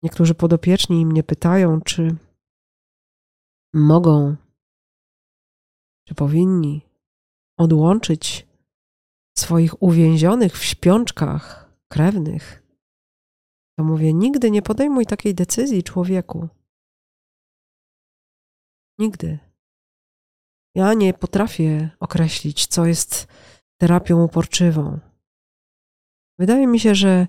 niektórzy 0.06 0.36
podopieczni 0.36 1.06
mnie 1.06 1.24
pytają, 1.24 1.82
czy 1.82 2.16
mogą 3.74 4.36
czy 6.08 6.16
powinni 6.16 6.82
odłączyć 7.60 8.48
swoich 9.38 9.84
uwięzionych 9.84 10.58
w 10.58 10.64
śpiączkach 10.64 11.74
krewnych 11.88 12.66
to 13.78 13.84
mówię: 13.84 14.14
Nigdy 14.14 14.52
nie 14.52 14.62
podejmuj 14.62 15.06
takiej 15.06 15.36
decyzji, 15.36 15.84
człowieku. 15.84 16.50
Nigdy. 19.00 19.40
Ja 20.76 20.94
nie 20.94 21.14
potrafię 21.14 21.90
określić, 22.00 22.68
co 22.68 22.86
jest 22.86 23.28
terapią 23.82 24.24
uporczywą. 24.24 25.00
Wydaje 26.40 26.68
mi 26.68 26.80
się, 26.80 26.96
że 26.96 27.28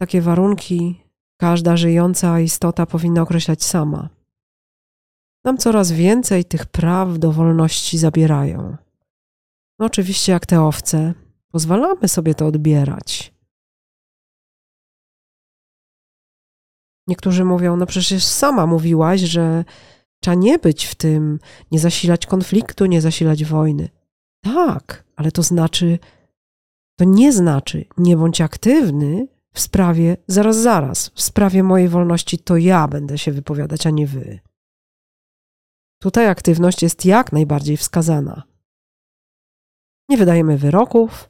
takie 0.00 0.22
warunki 0.22 1.04
każda 1.38 1.76
żyjąca 1.76 2.40
istota 2.40 2.86
powinna 2.86 3.22
określać 3.22 3.64
sama. 3.64 4.08
Nam 5.44 5.58
coraz 5.58 5.92
więcej 5.92 6.44
tych 6.44 6.66
praw 6.66 7.18
do 7.18 7.32
wolności 7.32 7.98
zabierają. 7.98 8.76
No 9.78 9.86
oczywiście, 9.86 10.32
jak 10.32 10.46
te 10.46 10.62
owce, 10.62 11.14
pozwalamy 11.52 12.08
sobie 12.08 12.34
to 12.34 12.46
odbierać. 12.46 13.34
Niektórzy 17.06 17.44
mówią, 17.44 17.76
no 17.76 17.86
przecież 17.86 18.24
sama 18.24 18.66
mówiłaś, 18.66 19.20
że 19.20 19.64
trzeba 20.20 20.34
nie 20.34 20.58
być 20.58 20.84
w 20.84 20.94
tym, 20.94 21.38
nie 21.70 21.78
zasilać 21.78 22.26
konfliktu, 22.26 22.86
nie 22.86 23.00
zasilać 23.00 23.44
wojny. 23.44 23.88
Tak, 24.40 25.04
ale 25.16 25.32
to 25.32 25.42
znaczy, 25.42 25.98
to 26.98 27.04
nie 27.04 27.32
znaczy, 27.32 27.84
nie 27.98 28.16
bądź 28.16 28.40
aktywny 28.40 29.28
w 29.58 29.60
sprawie, 29.60 30.16
zaraz, 30.26 30.56
zaraz, 30.56 31.08
w 31.08 31.22
sprawie 31.22 31.62
mojej 31.62 31.88
wolności 31.88 32.38
to 32.38 32.56
ja 32.56 32.88
będę 32.88 33.18
się 33.18 33.32
wypowiadać, 33.32 33.86
a 33.86 33.90
nie 33.90 34.06
wy. 34.06 34.40
Tutaj 36.02 36.26
aktywność 36.28 36.82
jest 36.82 37.04
jak 37.04 37.32
najbardziej 37.32 37.76
wskazana. 37.76 38.42
Nie 40.08 40.16
wydajemy 40.16 40.58
wyroków, 40.58 41.28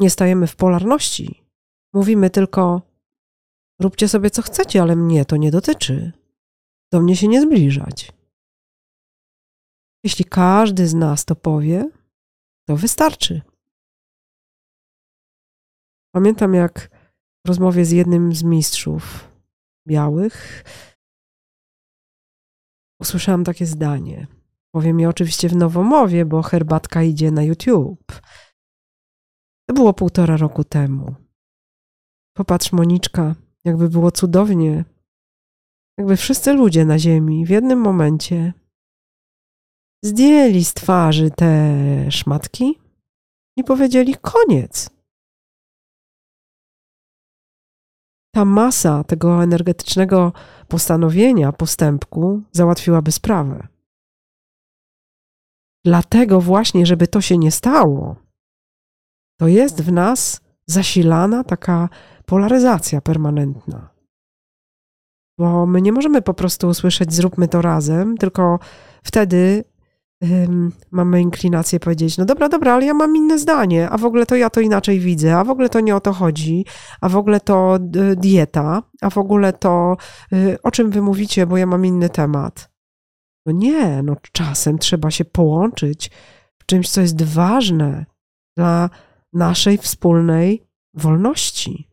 nie 0.00 0.10
stajemy 0.10 0.46
w 0.46 0.56
polarności. 0.56 1.44
Mówimy 1.92 2.30
tylko: 2.30 2.82
róbcie 3.80 4.08
sobie 4.08 4.30
co 4.30 4.42
chcecie, 4.42 4.82
ale 4.82 4.96
mnie 4.96 5.24
to 5.24 5.36
nie 5.36 5.50
dotyczy. 5.50 6.12
Do 6.92 7.00
mnie 7.00 7.16
się 7.16 7.28
nie 7.28 7.42
zbliżać. 7.42 8.12
Jeśli 10.04 10.24
każdy 10.24 10.88
z 10.88 10.94
nas 10.94 11.24
to 11.24 11.36
powie, 11.36 11.90
to 12.68 12.76
wystarczy. 12.76 13.42
Pamiętam, 16.14 16.54
jak 16.54 16.99
rozmowie 17.46 17.84
z 17.84 17.90
jednym 17.90 18.34
z 18.34 18.42
mistrzów 18.42 19.28
białych 19.88 20.64
usłyszałam 23.00 23.44
takie 23.44 23.66
zdanie. 23.66 24.26
Powiem 24.74 25.00
je 25.00 25.08
oczywiście 25.08 25.48
w 25.48 25.56
nowomowie, 25.56 26.24
bo 26.24 26.42
herbatka 26.42 27.02
idzie 27.02 27.30
na 27.30 27.42
YouTube. 27.42 28.20
To 29.68 29.74
było 29.74 29.94
półtora 29.94 30.36
roku 30.36 30.64
temu. 30.64 31.14
Popatrz, 32.36 32.72
Moniczka, 32.72 33.34
jakby 33.64 33.88
było 33.88 34.10
cudownie, 34.10 34.84
jakby 35.98 36.16
wszyscy 36.16 36.52
ludzie 36.52 36.84
na 36.84 36.98
Ziemi 36.98 37.46
w 37.46 37.48
jednym 37.48 37.80
momencie 37.80 38.52
zdjęli 40.04 40.64
z 40.64 40.74
twarzy 40.74 41.30
te 41.30 41.76
szmatki 42.10 42.78
i 43.56 43.64
powiedzieli: 43.64 44.14
koniec. 44.22 44.99
Ta 48.34 48.44
masa 48.44 49.04
tego 49.04 49.42
energetycznego 49.42 50.32
postanowienia, 50.68 51.52
postępku 51.52 52.42
załatwiłaby 52.52 53.12
sprawę. 53.12 53.68
Dlatego 55.84 56.40
właśnie, 56.40 56.86
żeby 56.86 57.06
to 57.06 57.20
się 57.20 57.38
nie 57.38 57.50
stało, 57.50 58.16
to 59.40 59.48
jest 59.48 59.82
w 59.82 59.92
nas 59.92 60.40
zasilana 60.66 61.44
taka 61.44 61.88
polaryzacja 62.26 63.00
permanentna. 63.00 63.90
Bo 65.38 65.66
my 65.66 65.82
nie 65.82 65.92
możemy 65.92 66.22
po 66.22 66.34
prostu 66.34 66.68
usłyszeć, 66.68 67.12
zróbmy 67.12 67.48
to 67.48 67.62
razem, 67.62 68.16
tylko 68.16 68.58
wtedy 69.02 69.64
um, 70.20 70.72
mamy 70.90 71.20
inklinację 71.20 71.80
powiedzieć: 71.80 72.18
No 72.18 72.24
dobra, 72.24 72.48
dobra, 72.48 72.74
ale 72.74 72.86
ja 72.86 72.94
mam 72.94 73.16
inne 73.16 73.38
zdanie, 73.38 73.90
a 73.90 73.98
w 73.98 74.04
ogóle 74.04 74.26
to 74.26 74.36
ja 74.36 74.50
to 74.50 74.60
inaczej 74.60 75.00
widzę, 75.00 75.36
a 75.36 75.44
w 75.44 75.50
ogóle 75.50 75.68
to 75.68 75.80
nie 75.80 75.96
o 75.96 76.00
to 76.00 76.12
chodzi, 76.12 76.64
a 77.00 77.08
w 77.08 77.16
ogóle 77.16 77.40
to 77.40 77.78
dieta, 78.16 78.82
a 79.00 79.10
w 79.10 79.18
ogóle 79.18 79.52
to 79.52 79.96
y, 80.32 80.62
o 80.62 80.70
czym 80.70 80.90
wy 80.90 81.02
mówicie, 81.02 81.46
bo 81.46 81.56
ja 81.56 81.66
mam 81.66 81.86
inny 81.86 82.08
temat. 82.08 82.70
No 83.46 83.52
nie, 83.52 84.02
no 84.02 84.16
czasem 84.32 84.78
trzeba 84.78 85.10
się 85.10 85.24
połączyć 85.24 86.10
w 86.58 86.66
czymś, 86.66 86.90
co 86.90 87.00
jest 87.00 87.22
ważne 87.22 88.06
dla 88.56 88.90
naszej 89.32 89.78
wspólnej 89.78 90.66
wolności. 90.94 91.88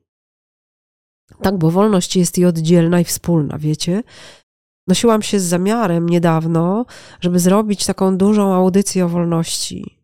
Tak, 1.41 1.57
bo 1.57 1.71
wolność 1.71 2.15
jest 2.15 2.37
i 2.37 2.45
oddzielna, 2.45 2.99
i 2.99 3.03
wspólna, 3.03 3.57
wiecie? 3.57 4.03
Nosiłam 4.88 5.21
się 5.21 5.39
z 5.39 5.43
zamiarem 5.43 6.10
niedawno, 6.10 6.86
żeby 7.21 7.39
zrobić 7.39 7.86
taką 7.86 8.17
dużą 8.17 8.54
audycję 8.54 9.06
o 9.06 9.10
wolności. 9.10 10.00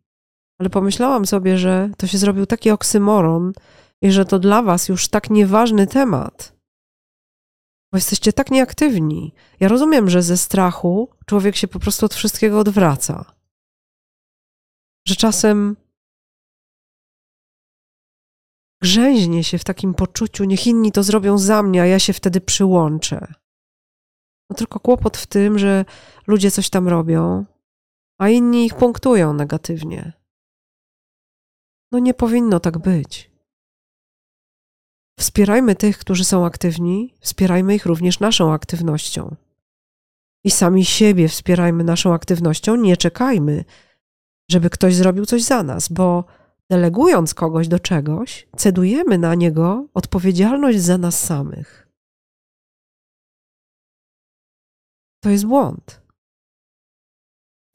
Ale 0.59 0.69
pomyślałam 0.69 1.25
sobie, 1.25 1.57
że 1.57 1.89
to 1.97 2.07
się 2.07 2.17
zrobił 2.17 2.45
taki 2.45 2.71
oksymoron 2.71 3.53
i 4.01 4.11
że 4.11 4.25
to 4.25 4.39
dla 4.39 4.61
was 4.61 4.89
już 4.89 5.07
tak 5.07 5.29
nieważny 5.29 5.87
temat. 5.87 6.53
Bo 7.91 7.97
jesteście 7.97 8.33
tak 8.33 8.51
nieaktywni. 8.51 9.33
Ja 9.59 9.67
rozumiem, 9.67 10.09
że 10.09 10.21
ze 10.21 10.37
strachu 10.37 11.09
człowiek 11.25 11.55
się 11.55 11.67
po 11.67 11.79
prostu 11.79 12.05
od 12.05 12.13
wszystkiego 12.13 12.59
odwraca. 12.59 13.25
Że 15.07 15.15
czasem 15.15 15.75
grzęźnie 18.81 19.43
się 19.43 19.57
w 19.57 19.63
takim 19.63 19.93
poczuciu, 19.93 20.43
niech 20.43 20.67
inni 20.67 20.91
to 20.91 21.03
zrobią 21.03 21.37
za 21.37 21.63
mnie, 21.63 21.81
a 21.81 21.85
ja 21.85 21.99
się 21.99 22.13
wtedy 22.13 22.41
przyłączę. 22.41 23.33
No 24.53 24.57
tylko 24.57 24.79
kłopot 24.79 25.17
w 25.17 25.27
tym, 25.27 25.59
że 25.59 25.85
ludzie 26.27 26.51
coś 26.51 26.69
tam 26.69 26.87
robią, 26.87 27.45
a 28.19 28.29
inni 28.29 28.65
ich 28.65 28.75
punktują 28.75 29.33
negatywnie. 29.33 30.13
No 31.91 31.99
nie 31.99 32.13
powinno 32.13 32.59
tak 32.59 32.77
być. 32.77 33.31
Wspierajmy 35.19 35.75
tych, 35.75 35.97
którzy 35.97 36.25
są 36.25 36.45
aktywni, 36.45 37.13
wspierajmy 37.19 37.75
ich 37.75 37.85
również 37.85 38.19
naszą 38.19 38.53
aktywnością. 38.53 39.35
I 40.43 40.51
sami 40.51 40.85
siebie 40.85 41.27
wspierajmy 41.27 41.83
naszą 41.83 42.13
aktywnością, 42.13 42.75
nie 42.75 42.97
czekajmy, 42.97 43.65
żeby 44.51 44.69
ktoś 44.69 44.95
zrobił 44.95 45.25
coś 45.25 45.43
za 45.43 45.63
nas, 45.63 45.89
bo 45.89 46.23
delegując 46.69 47.33
kogoś 47.33 47.67
do 47.67 47.79
czegoś, 47.79 48.47
cedujemy 48.57 49.17
na 49.17 49.35
niego 49.35 49.87
odpowiedzialność 49.93 50.79
za 50.79 50.97
nas 50.97 51.23
samych. 51.23 51.82
To 55.23 55.29
jest 55.29 55.45
błąd. 55.45 56.01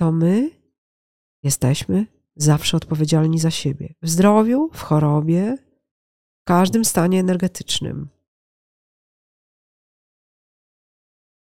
To 0.00 0.12
my 0.12 0.50
jesteśmy 1.42 2.06
zawsze 2.36 2.76
odpowiedzialni 2.76 3.38
za 3.38 3.50
siebie. 3.50 3.94
W 4.02 4.08
zdrowiu, 4.08 4.70
w 4.72 4.82
chorobie, 4.82 5.56
w 6.40 6.44
każdym 6.48 6.84
stanie 6.84 7.20
energetycznym. 7.20 8.08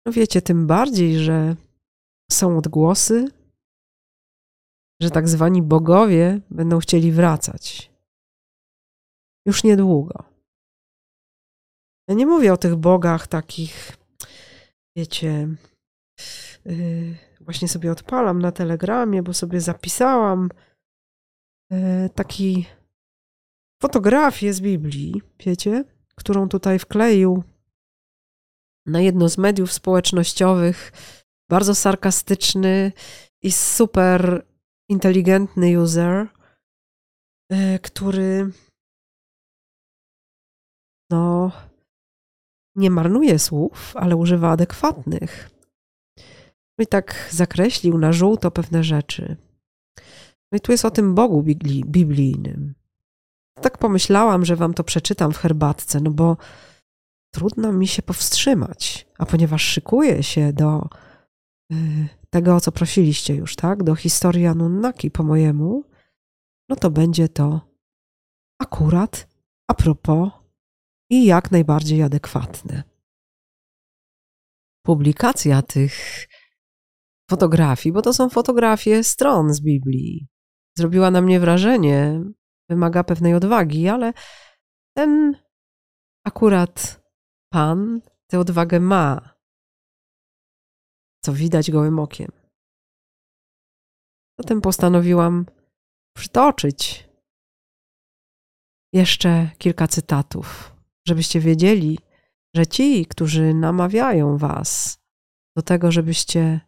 No 0.06 0.12
wiecie, 0.12 0.42
tym 0.42 0.68
bardziej, 0.68 1.20
że 1.20 1.56
są 2.32 2.58
odgłosy, 2.58 3.28
że 5.02 5.10
tak 5.10 5.30
zwani 5.30 5.62
bogowie 5.62 6.42
będą 6.50 6.80
chcieli 6.80 7.12
wracać. 7.12 7.92
Już 9.46 9.64
niedługo. 9.64 10.24
Ja 12.08 12.16
nie 12.16 12.26
mówię 12.26 12.54
o 12.54 12.58
tych 12.58 12.76
bogach 12.76 13.28
takich, 13.28 13.98
wiecie, 14.96 15.48
właśnie 17.42 17.68
sobie 17.68 17.92
odpalam 17.92 18.42
na 18.42 18.52
telegramie, 18.52 19.24
bo 19.24 19.34
sobie 19.34 19.62
zapisałam 19.62 20.50
y, 21.74 22.10
taki 22.16 22.66
fotografię 23.82 24.54
z 24.54 24.62
Biblii, 24.62 25.22
wiecie, 25.40 25.84
którą 26.16 26.50
tutaj 26.50 26.80
wkleił 26.80 27.44
na 28.86 29.02
jedno 29.02 29.30
z 29.30 29.38
mediów 29.38 29.74
społecznościowych. 29.74 30.92
Bardzo 31.50 31.76
sarkastyczny 31.76 32.92
i 33.44 33.52
super 33.52 34.46
inteligentny 34.90 35.82
user, 35.82 36.28
y, 37.54 37.80
który 37.80 38.52
no 41.12 41.52
nie 42.76 42.90
marnuje 42.92 43.40
słów, 43.40 43.94
ale 43.96 44.16
używa 44.16 44.52
adekwatnych. 44.52 45.57
No 46.78 46.84
i 46.84 46.88
tak 46.88 47.30
zakreślił 47.32 47.98
na 47.98 48.14
żółto 48.14 48.52
pewne 48.52 48.84
rzeczy. 48.84 49.38
No 50.52 50.58
i 50.58 50.60
tu 50.60 50.72
jest 50.72 50.86
o 50.86 50.92
tym 50.92 51.16
Bogu 51.16 51.44
biblijnym. 51.86 52.76
Tak 53.62 53.78
pomyślałam, 53.78 54.46
że 54.46 54.56
wam 54.56 54.74
to 54.74 54.84
przeczytam 54.84 55.34
w 55.34 55.38
herbatce, 55.38 56.00
no 56.00 56.12
bo 56.12 56.38
trudno 57.34 57.74
mi 57.74 57.88
się 57.88 58.02
powstrzymać, 58.02 59.08
a 59.18 59.26
ponieważ 59.26 59.64
szykuję 59.64 60.24
się 60.24 60.54
do 60.54 60.90
y, 61.74 62.08
tego, 62.30 62.56
o 62.56 62.62
co 62.62 62.72
prosiliście 62.72 63.36
już, 63.36 63.56
tak? 63.56 63.84
Do 63.84 63.96
historii 63.96 64.46
Anunnaki 64.46 65.12
po 65.12 65.24
mojemu, 65.24 65.84
no 66.70 66.76
to 66.76 66.92
będzie 66.92 67.30
to 67.30 67.62
akurat 68.62 69.28
a 69.68 69.74
propos 69.74 70.30
i 71.10 71.26
jak 71.26 71.52
najbardziej 71.52 72.04
adekwatne. 72.04 72.84
Publikacja 74.86 75.62
tych 75.62 76.28
fotografii, 77.30 77.94
bo 77.94 78.02
to 78.02 78.14
są 78.14 78.30
fotografie 78.30 79.04
stron 79.04 79.54
z 79.54 79.62
Biblii, 79.62 80.28
zrobiła 80.78 81.12
na 81.12 81.22
mnie 81.22 81.40
wrażenie, 81.40 82.24
wymaga 82.70 83.04
pewnej 83.04 83.34
odwagi, 83.34 83.88
ale 83.88 84.14
ten 84.96 85.36
akurat 86.26 87.04
pan 87.50 88.02
tę 88.28 88.40
odwagę 88.40 88.80
ma, 88.80 89.38
co 91.24 91.34
widać 91.34 91.72
gołym 91.72 92.00
okiem. 92.00 92.32
Zatem 94.40 94.62
postanowiłam 94.62 95.46
przytoczyć 96.16 97.10
jeszcze 98.94 99.50
kilka 99.58 99.88
cytatów, 99.88 100.76
żebyście 101.08 101.40
wiedzieli, 101.40 102.00
że 102.56 102.68
ci, 102.68 103.06
którzy 103.06 103.54
namawiają 103.54 104.38
was 104.38 105.00
do 105.58 105.62
tego, 105.62 105.92
żebyście 105.92 106.67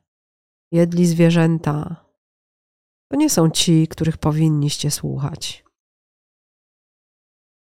jedli 0.72 1.06
zwierzęta, 1.06 2.06
to 3.12 3.18
nie 3.18 3.30
są 3.30 3.50
ci, 3.50 3.88
których 3.88 4.18
powinniście 4.18 4.92
słuchać. 4.92 5.64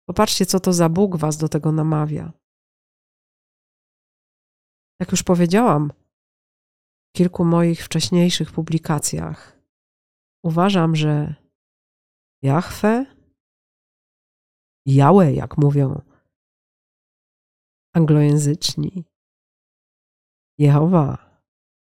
Popatrzcie, 0.08 0.46
co 0.46 0.60
to 0.60 0.72
za 0.72 0.88
Bóg 0.88 1.16
was 1.16 1.36
do 1.36 1.48
tego 1.48 1.72
namawia. 1.72 2.32
Jak 5.00 5.10
już 5.10 5.22
powiedziałam 5.22 5.92
w 7.08 7.12
kilku 7.16 7.44
moich 7.44 7.84
wcześniejszych 7.84 8.52
publikacjach, 8.52 9.60
uważam, 10.44 10.96
że 10.96 11.34
Jahwe, 12.42 13.06
Jałe, 14.86 15.32
jak 15.32 15.58
mówią 15.58 16.02
anglojęzyczni, 17.94 19.04
Jehowa, 20.58 21.40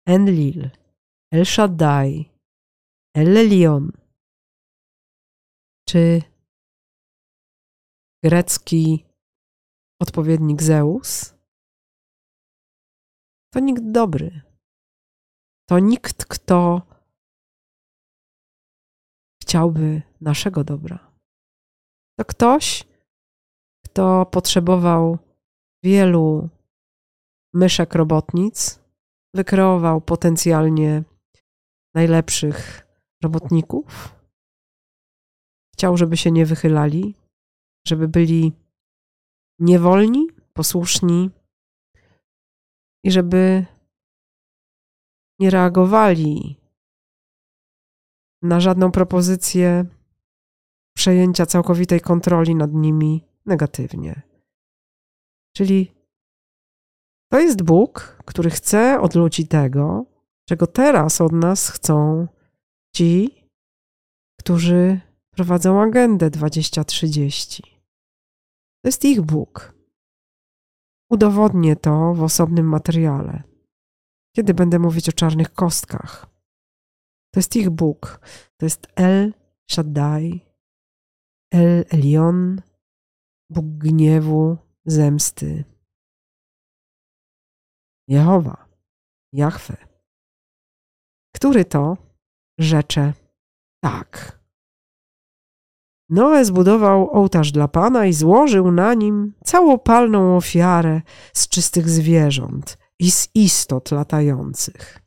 Enlil, 0.07 0.69
El 1.31 1.45
Shaddai, 1.45 2.31
El 3.15 3.37
Elyon, 3.37 3.91
czy 5.89 6.21
grecki 8.23 9.05
odpowiednik 10.01 10.61
Zeus, 10.63 11.35
to 13.53 13.59
nikt 13.59 13.91
dobry. 13.91 14.41
To 15.69 15.79
nikt, 15.79 16.25
kto 16.25 16.81
chciałby 19.43 20.01
naszego 20.21 20.63
dobra. 20.63 21.11
To 22.19 22.25
ktoś, 22.25 22.83
kto 23.85 24.25
potrzebował 24.25 25.17
wielu 25.83 26.49
myszek 27.53 27.95
robotnic, 27.95 28.79
wykreował 29.35 30.01
potencjalnie 30.01 31.03
najlepszych 31.97 32.87
robotników. 33.23 34.15
Chciał, 35.73 35.97
żeby 35.97 36.17
się 36.17 36.31
nie 36.31 36.45
wychylali, 36.45 37.15
żeby 37.87 38.07
byli 38.07 38.53
niewolni, 39.59 40.27
posłuszni 40.53 41.29
i 43.03 43.11
żeby 43.11 43.65
nie 45.39 45.49
reagowali 45.49 46.59
na 48.41 48.59
żadną 48.59 48.91
propozycję 48.91 49.85
przejęcia 50.95 51.45
całkowitej 51.45 52.01
kontroli 52.01 52.55
nad 52.55 52.73
nimi 52.73 53.23
negatywnie. 53.45 54.21
Czyli 55.55 55.91
to 57.31 57.39
jest 57.39 57.61
Bóg, 57.63 58.17
który 58.25 58.49
chce 58.49 58.99
od 59.01 59.15
ludzi 59.15 59.47
tego, 59.47 60.05
czego 60.49 60.67
teraz 60.67 61.21
od 61.21 61.31
nas 61.31 61.69
chcą 61.69 62.27
ci, 62.95 63.43
którzy 64.39 64.99
prowadzą 65.31 65.81
agendę 65.81 66.29
2030. 66.29 67.63
To 68.81 68.87
jest 68.87 69.05
ich 69.05 69.21
Bóg. 69.21 69.73
Udowodnię 71.11 71.75
to 71.75 72.13
w 72.13 72.23
osobnym 72.23 72.65
materiale, 72.65 73.43
kiedy 74.35 74.53
będę 74.53 74.79
mówić 74.79 75.09
o 75.09 75.11
czarnych 75.11 75.53
kostkach. 75.53 76.27
To 77.33 77.39
jest 77.39 77.55
ich 77.55 77.69
Bóg. 77.69 78.19
To 78.57 78.65
jest 78.65 78.87
El 78.95 79.33
Shaddai, 79.71 80.45
El 81.53 81.85
Elion, 81.89 82.61
Bóg 83.49 83.65
gniewu, 83.65 84.57
zemsty. 84.85 85.65
Jehowa, 88.07 88.65
Jahwe, 89.33 89.86
który 91.37 91.65
to 91.65 91.97
rzecze 92.59 93.13
tak. 93.83 94.39
Noe 96.09 96.45
zbudował 96.45 97.09
ołtarz 97.11 97.51
dla 97.51 97.67
Pana 97.67 98.05
i 98.05 98.13
złożył 98.13 98.71
na 98.71 98.93
nim 98.93 99.33
całopalną 99.43 100.37
ofiarę 100.37 101.01
z 101.33 101.47
czystych 101.47 101.89
zwierząt 101.89 102.77
i 102.99 103.11
z 103.11 103.29
istot 103.35 103.91
latających. 103.91 104.99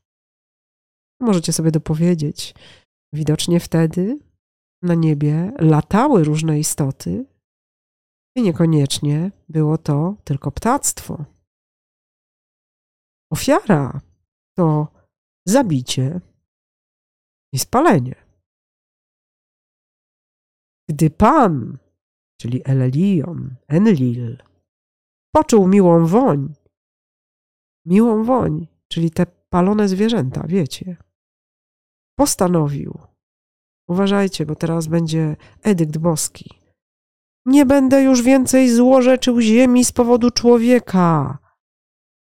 Możecie 1.21 1.53
sobie 1.53 1.71
dopowiedzieć, 1.71 2.55
widocznie 3.14 3.61
wtedy 3.61 4.19
na 4.83 4.95
niebie 4.95 5.53
latały 5.59 6.25
różne 6.25 6.59
istoty 6.59 7.27
i 8.37 8.43
niekoniecznie 8.43 9.31
było 9.49 9.79
to 9.79 10.14
tylko 10.25 10.51
ptactwo. 10.51 11.25
Ofiara 13.33 14.01
to 14.59 14.99
zabicie 15.46 16.20
i 17.53 17.59
spalenie. 17.59 18.14
Gdy 20.88 21.11
Pan, 21.11 21.79
czyli 22.40 22.62
Elelion, 22.64 23.57
Enlil, 23.68 24.42
poczuł 25.35 25.68
miłą 25.68 26.07
woń, 26.07 26.55
miłą 27.87 28.24
woń, 28.24 28.66
czyli 28.88 29.11
te 29.11 29.26
palone 29.26 29.88
zwierzęta, 29.88 30.46
wiecie, 30.46 30.96
postanowił, 32.18 32.98
uważajcie, 33.88 34.46
bo 34.46 34.57
teraz 34.57 34.87
będzie 34.87 35.37
edykt 35.62 35.98
boski, 35.98 36.61
nie 37.46 37.66
będę 37.66 38.03
już 38.03 38.22
więcej 38.22 38.70
złorzeczył 38.70 39.40
ziemi 39.40 39.85
z 39.85 39.92
powodu 39.92 40.31
człowieka, 40.31 41.38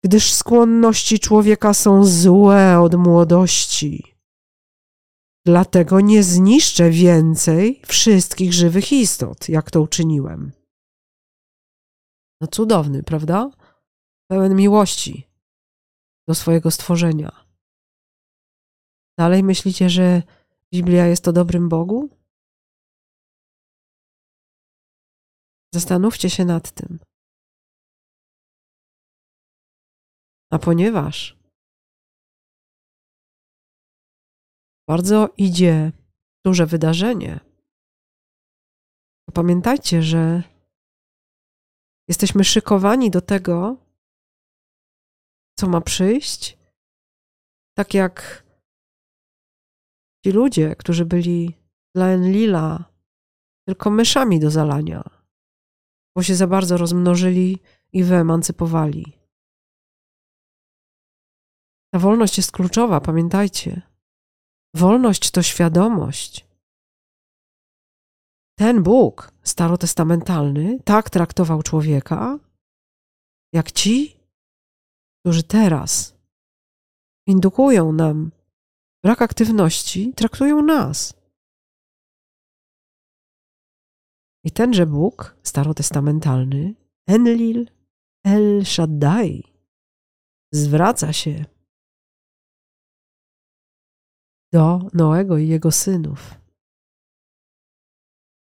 gdyż 0.04 0.34
skłonności 0.34 1.20
człowieka 1.20 1.74
są 1.74 2.06
złe 2.06 2.80
od 2.80 2.96
młodości. 2.96 4.16
Dlatego 5.46 6.02
nie 6.02 6.24
zniszczę 6.24 6.90
więcej 6.90 7.82
wszystkich 7.88 8.54
żywych 8.54 8.92
istot, 8.92 9.50
jak 9.50 9.72
to 9.72 9.82
uczyniłem. 9.82 10.52
No 12.42 12.48
cudowny, 12.48 13.04
prawda? 13.04 13.52
Pełen 14.32 14.56
miłości 14.56 15.28
do 16.28 16.36
swojego 16.36 16.72
stworzenia. 16.72 17.46
Dalej 19.18 19.44
myślicie, 19.44 19.90
że 19.90 20.24
Biblia 20.74 21.06
jest 21.06 21.28
o 21.28 21.34
dobrym 21.34 21.70
Bogu? 21.70 22.10
Zastanówcie 25.74 26.30
się 26.30 26.46
nad 26.46 26.72
tym. 26.72 27.00
A 30.54 30.60
ponieważ 30.60 31.38
bardzo 34.90 35.30
idzie 35.38 35.92
duże 36.46 36.66
wydarzenie, 36.66 37.40
to 39.26 39.32
pamiętajcie, 39.34 40.04
że 40.04 40.44
jesteśmy 42.08 42.44
szykowani 42.44 43.12
do 43.12 43.22
tego, 43.22 43.78
co 45.60 45.68
ma 45.68 45.82
przyjść, 45.82 46.58
tak 47.78 47.94
jak 47.94 48.44
ci 50.26 50.32
ludzie, 50.32 50.76
którzy 50.76 51.06
byli 51.06 51.58
dla 51.96 52.08
Enlila 52.08 52.94
tylko 53.68 53.90
myszami 53.90 54.40
do 54.40 54.52
zalania, 54.52 55.04
bo 56.16 56.24
się 56.24 56.36
za 56.36 56.48
bardzo 56.48 56.78
rozmnożyli 56.78 57.60
i 57.94 58.04
wyemancypowali. 58.04 59.23
Ta 61.94 62.00
wolność 62.00 62.38
jest 62.38 62.52
kluczowa, 62.52 63.02
pamiętajcie. 63.02 63.82
Wolność 64.76 65.32
to 65.32 65.44
świadomość. 65.44 66.48
Ten 68.58 68.84
Bóg 68.84 69.32
starotestamentalny 69.44 70.80
tak 70.86 71.10
traktował 71.10 71.64
człowieka, 71.64 72.40
jak 73.54 73.72
ci, 73.72 74.18
którzy 75.20 75.44
teraz 75.44 76.18
indukują 77.28 77.92
nam 77.92 78.32
brak 79.04 79.22
aktywności, 79.22 80.14
traktują 80.14 80.62
nas. 80.62 81.14
I 84.44 84.52
tenże 84.52 84.86
Bóg 84.86 85.38
starotestamentalny 85.44 86.76
Enlil 87.08 87.68
El 88.26 88.66
Shaddai 88.66 89.44
zwraca 90.54 91.14
się 91.14 91.53
do 94.54 94.82
Noego 94.94 95.38
i 95.38 95.48
jego 95.48 95.72
synów. 95.72 96.36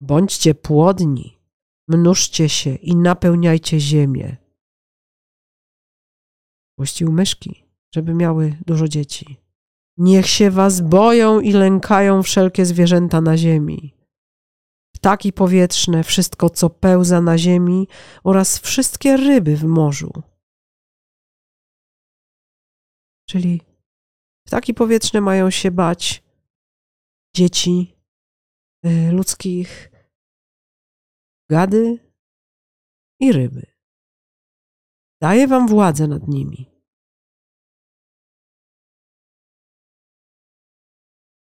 Bądźcie 0.01 0.55
płodni, 0.55 1.39
mnóżcie 1.89 2.49
się 2.49 2.75
i 2.75 2.97
napełniajcie 2.97 3.81
ziemię. 3.81 4.37
Puścił 6.79 7.13
myszki, 7.13 7.65
żeby 7.95 8.15
miały 8.15 8.57
dużo 8.67 8.89
dzieci. 8.89 9.37
Niech 9.97 10.27
się 10.27 10.51
was 10.51 10.81
boją 10.81 11.41
i 11.41 11.53
lękają 11.53 12.23
wszelkie 12.23 12.67
zwierzęta 12.67 13.21
na 13.21 13.37
ziemi. 13.37 13.95
Ptaki 14.95 15.33
powietrzne, 15.33 16.05
wszystko 16.05 16.51
co 16.51 16.71
pełza 16.71 17.21
na 17.21 17.39
ziemi 17.39 17.89
oraz 18.25 18.59
wszystkie 18.59 19.17
ryby 19.17 19.57
w 19.57 19.65
morzu. 19.65 20.13
Czyli 23.29 23.68
ptaki 24.49 24.75
powietrzne 24.75 25.21
mają 25.21 25.51
się 25.51 25.71
bać 25.71 26.23
dzieci 27.37 27.97
y, 28.87 29.13
ludzkich, 29.13 29.91
gady 31.51 32.13
i 33.21 33.33
ryby. 33.33 33.67
Daję 35.23 35.49
wam 35.49 35.69
władzę 35.69 36.09
nad 36.09 36.29
nimi. 36.29 36.71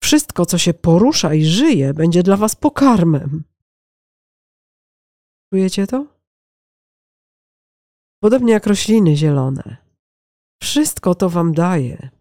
Wszystko, 0.03 0.47
co 0.47 0.59
się 0.59 0.75
porusza 0.75 1.35
i 1.35 1.45
żyje, 1.45 1.95
będzie 1.95 2.23
dla 2.23 2.37
was 2.37 2.57
pokarmem. 2.57 3.45
Czujecie 5.53 5.87
to? 5.87 6.07
Podobnie 8.23 8.53
jak 8.53 8.67
rośliny 8.67 9.17
zielone. 9.17 9.77
Wszystko 10.63 11.15
to 11.15 11.29
wam 11.31 11.53
daje. 11.53 12.20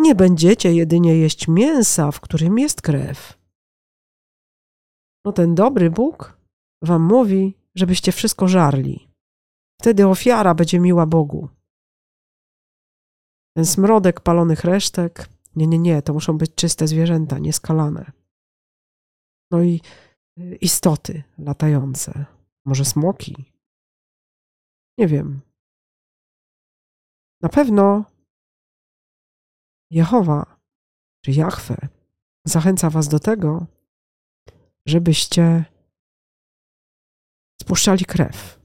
Nie 0.00 0.14
będziecie 0.14 0.72
jedynie 0.72 1.16
jeść 1.16 1.48
mięsa, 1.48 2.10
w 2.10 2.20
którym 2.20 2.58
jest 2.58 2.82
krew. 2.82 3.38
No 5.24 5.32
ten 5.32 5.54
dobry 5.54 5.90
Bóg 5.90 6.38
wam 6.82 7.02
mówi, 7.02 7.54
żebyście 7.74 8.12
wszystko 8.12 8.48
żarli. 8.48 9.08
Wtedy 9.80 10.06
ofiara 10.06 10.54
będzie 10.54 10.80
miła 10.80 11.06
Bogu. 11.06 11.48
Ten 13.56 13.66
smrodek 13.66 14.20
palonych 14.20 14.64
resztek, 14.64 15.28
nie, 15.56 15.66
nie, 15.66 15.78
nie, 15.78 16.02
to 16.02 16.12
muszą 16.12 16.38
być 16.38 16.54
czyste 16.54 16.86
zwierzęta, 16.86 17.38
nieskalane. 17.38 18.12
No 19.50 19.62
i 19.62 19.80
y, 20.38 20.56
istoty 20.56 21.22
latające, 21.38 22.24
może 22.64 22.84
smoki. 22.84 23.52
Nie 24.98 25.06
wiem. 25.08 25.40
Na 27.42 27.48
pewno 27.48 28.04
Jehowa 29.90 30.60
czy 31.24 31.32
Jahwe 31.32 31.88
zachęca 32.46 32.90
Was 32.90 33.08
do 33.08 33.18
tego, 33.18 33.66
żebyście 34.86 35.64
spuszczali 37.62 38.04
krew. 38.04 38.60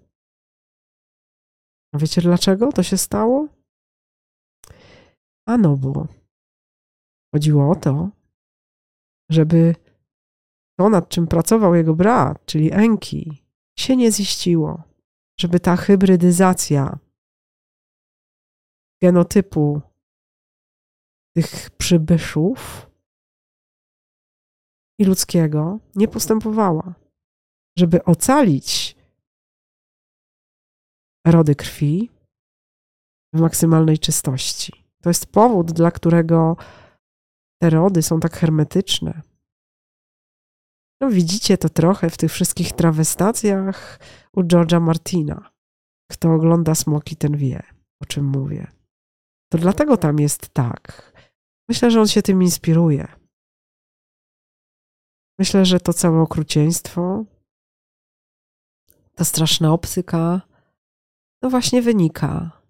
A 1.93 1.97
wiecie 1.97 2.21
dlaczego 2.21 2.71
to 2.71 2.83
się 2.83 2.97
stało? 2.97 3.47
Ano, 5.47 5.77
bo 5.77 6.07
chodziło 7.33 7.71
o 7.71 7.75
to, 7.75 8.09
żeby 9.31 9.75
to, 10.79 10.89
nad 10.89 11.09
czym 11.09 11.27
pracował 11.27 11.75
jego 11.75 11.95
brat, 11.95 12.45
czyli 12.45 12.71
Enki, 12.71 13.43
się 13.79 13.95
nie 13.95 14.11
ziściło. 14.11 14.83
Żeby 15.39 15.59
ta 15.59 15.75
hybrydyzacja 15.75 16.99
genotypu 19.03 19.81
tych 21.35 21.69
przybyszów 21.69 22.89
i 24.99 25.05
ludzkiego 25.05 25.79
nie 25.95 26.07
postępowała. 26.07 26.93
Żeby 27.77 28.03
ocalić 28.03 28.95
rody 31.27 31.55
krwi 31.55 32.11
w 33.33 33.39
maksymalnej 33.39 33.99
czystości. 33.99 34.85
To 35.01 35.09
jest 35.09 35.25
powód, 35.25 35.71
dla 35.71 35.91
którego 35.91 36.57
te 37.61 37.69
rody 37.69 38.01
są 38.01 38.19
tak 38.19 38.37
hermetyczne. 38.37 39.21
No, 41.01 41.09
widzicie 41.09 41.57
to 41.57 41.69
trochę 41.69 42.09
w 42.09 42.17
tych 42.17 42.31
wszystkich 42.31 42.71
trawestacjach 42.73 43.99
u 44.35 44.41
George'a 44.41 44.81
Martina. 44.81 45.49
Kto 46.11 46.33
ogląda 46.33 46.75
smoki, 46.75 47.15
ten 47.15 47.37
wie, 47.37 47.63
o 48.01 48.05
czym 48.05 48.25
mówię. 48.25 48.67
To 49.51 49.57
dlatego 49.57 49.97
tam 49.97 50.19
jest 50.19 50.49
tak. 50.49 51.14
Myślę, 51.69 51.91
że 51.91 52.01
on 52.01 52.07
się 52.07 52.21
tym 52.21 52.43
inspiruje. 52.43 53.07
Myślę, 55.39 55.65
że 55.65 55.79
to 55.79 55.93
całe 55.93 56.21
okrucieństwo, 56.21 57.25
ta 59.15 59.25
straszna 59.25 59.73
obsyka, 59.73 60.41
no 61.41 61.49
właśnie 61.49 61.81
wynika 61.81 62.61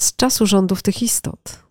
z 0.00 0.16
czasu 0.16 0.46
rządów 0.46 0.82
tych 0.82 1.02
istot. 1.02 1.68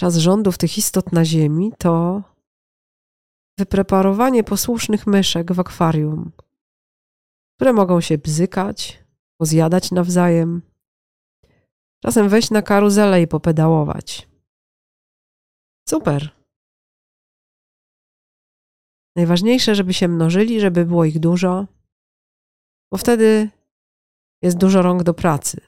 Czas 0.00 0.16
rządów 0.16 0.58
tych 0.58 0.78
istot 0.78 1.12
na 1.12 1.24
Ziemi 1.24 1.72
to 1.78 2.22
wypreparowanie 3.58 4.44
posłusznych 4.44 5.06
myszek 5.06 5.52
w 5.52 5.60
akwarium, 5.60 6.32
które 7.56 7.72
mogą 7.72 8.00
się 8.00 8.18
bzykać, 8.18 9.04
pozjadać 9.40 9.90
nawzajem, 9.90 10.62
czasem 12.02 12.28
wejść 12.28 12.50
na 12.50 12.62
karuzelę 12.62 13.22
i 13.22 13.26
popedałować. 13.28 14.28
Super. 15.88 16.38
Najważniejsze, 19.16 19.74
żeby 19.74 19.94
się 19.94 20.08
mnożyli, 20.08 20.60
żeby 20.60 20.84
było 20.84 21.04
ich 21.04 21.18
dużo, 21.18 21.66
bo 22.92 22.98
wtedy 22.98 23.50
jest 24.42 24.58
dużo 24.58 24.82
rąk 24.82 25.02
do 25.02 25.14
pracy. 25.14 25.60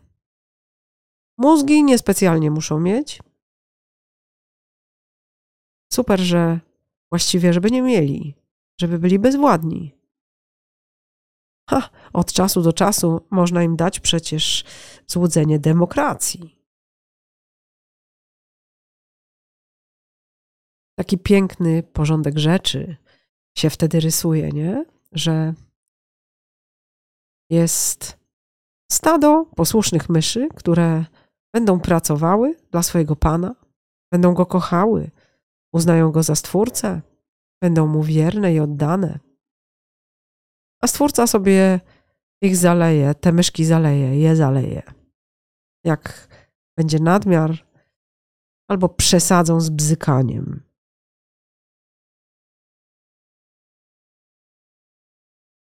Mózgi 1.39 1.85
niespecjalnie 1.85 2.51
muszą 2.51 2.81
mieć. 2.81 3.23
Super, 5.93 6.21
że 6.21 6.61
właściwie, 7.13 7.53
żeby 7.53 7.71
nie 7.71 7.83
mieli, 7.83 8.35
żeby 8.81 8.99
byli 8.99 9.19
bezwładni. 9.19 10.00
Ha, 11.71 11.91
od 12.13 12.33
czasu 12.33 12.63
do 12.63 12.73
czasu 12.73 13.27
można 13.31 13.63
im 13.63 13.77
dać 13.77 14.01
przecież 14.01 14.65
złudzenie 15.07 15.59
demokracji. 15.59 16.57
Taki 20.99 21.19
piękny 21.19 21.83
porządek 21.83 22.39
rzeczy 22.39 22.97
się 23.59 23.71
wtedy 23.71 24.01
rysuje, 24.01 24.49
nie? 24.49 24.85
Że 25.13 25.55
jest 27.51 28.19
stado 28.93 29.47
posłusznych 29.57 30.09
myszy, 30.09 30.49
które 30.57 31.05
będą 31.55 31.81
pracowały 31.81 32.57
dla 32.71 32.83
swojego 32.83 33.17
pana, 33.17 33.55
będą 34.13 34.35
go 34.35 34.47
kochały, 34.47 35.11
uznają 35.73 36.13
go 36.13 36.23
za 36.23 36.35
stwórcę, 36.35 37.01
będą 37.63 37.87
mu 37.87 38.03
wierne 38.03 38.55
i 38.55 38.61
oddane. 38.61 39.30
A 40.83 40.87
stwórca 40.87 41.27
sobie 41.27 41.81
ich 42.43 42.57
zaleje, 42.57 43.15
te 43.15 43.33
myszki 43.33 43.65
zaleje, 43.65 44.21
je 44.21 44.37
zaleje. 44.37 44.83
Jak 45.85 46.29
będzie 46.77 46.99
nadmiar, 46.99 47.51
albo 48.69 48.89
przesadzą 48.89 49.61
z 49.61 49.71
bzykaniem. 49.71 50.63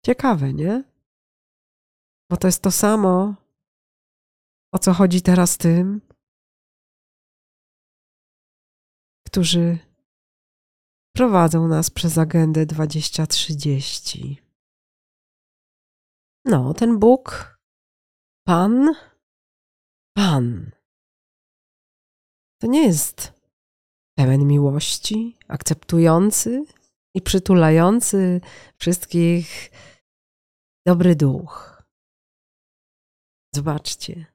Ciekawe, 0.06 0.54
nie? 0.54 0.84
Bo 2.30 2.38
to 2.38 2.48
jest 2.48 2.64
to 2.64 2.72
samo, 2.72 3.36
o 4.74 4.80
co 4.80 4.94
chodzi 4.94 5.22
teraz 5.22 5.58
tym, 5.58 6.02
którzy 9.28 9.78
prowadzą 11.16 11.68
nas 11.68 11.90
przez 11.90 12.18
agendę 12.18 12.66
2030. 12.66 14.43
No, 16.46 16.74
ten 16.74 17.00
Bóg, 17.00 17.58
Pan, 18.48 18.96
Pan, 20.18 20.72
to 22.62 22.68
nie 22.68 22.84
jest 22.84 23.34
pełen 24.18 24.48
miłości, 24.48 25.38
akceptujący 25.48 26.66
i 27.16 27.22
przytulający 27.22 28.42
wszystkich 28.78 29.72
dobry 30.88 31.16
duch. 31.16 31.84
Zobaczcie. 33.56 34.33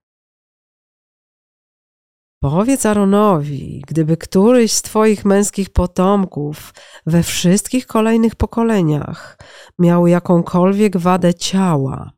Powiedz 2.41 2.87
Aaronowi, 2.87 3.85
gdyby 3.87 4.17
któryś 4.17 4.73
z 4.73 4.83
Twoich 4.83 5.25
męskich 5.25 5.71
potomków 5.71 6.75
we 7.07 7.23
wszystkich 7.23 7.87
kolejnych 7.87 8.35
pokoleniach 8.35 9.39
miał 9.79 10.07
jakąkolwiek 10.07 10.97
wadę 10.97 11.35
ciała, 11.35 12.13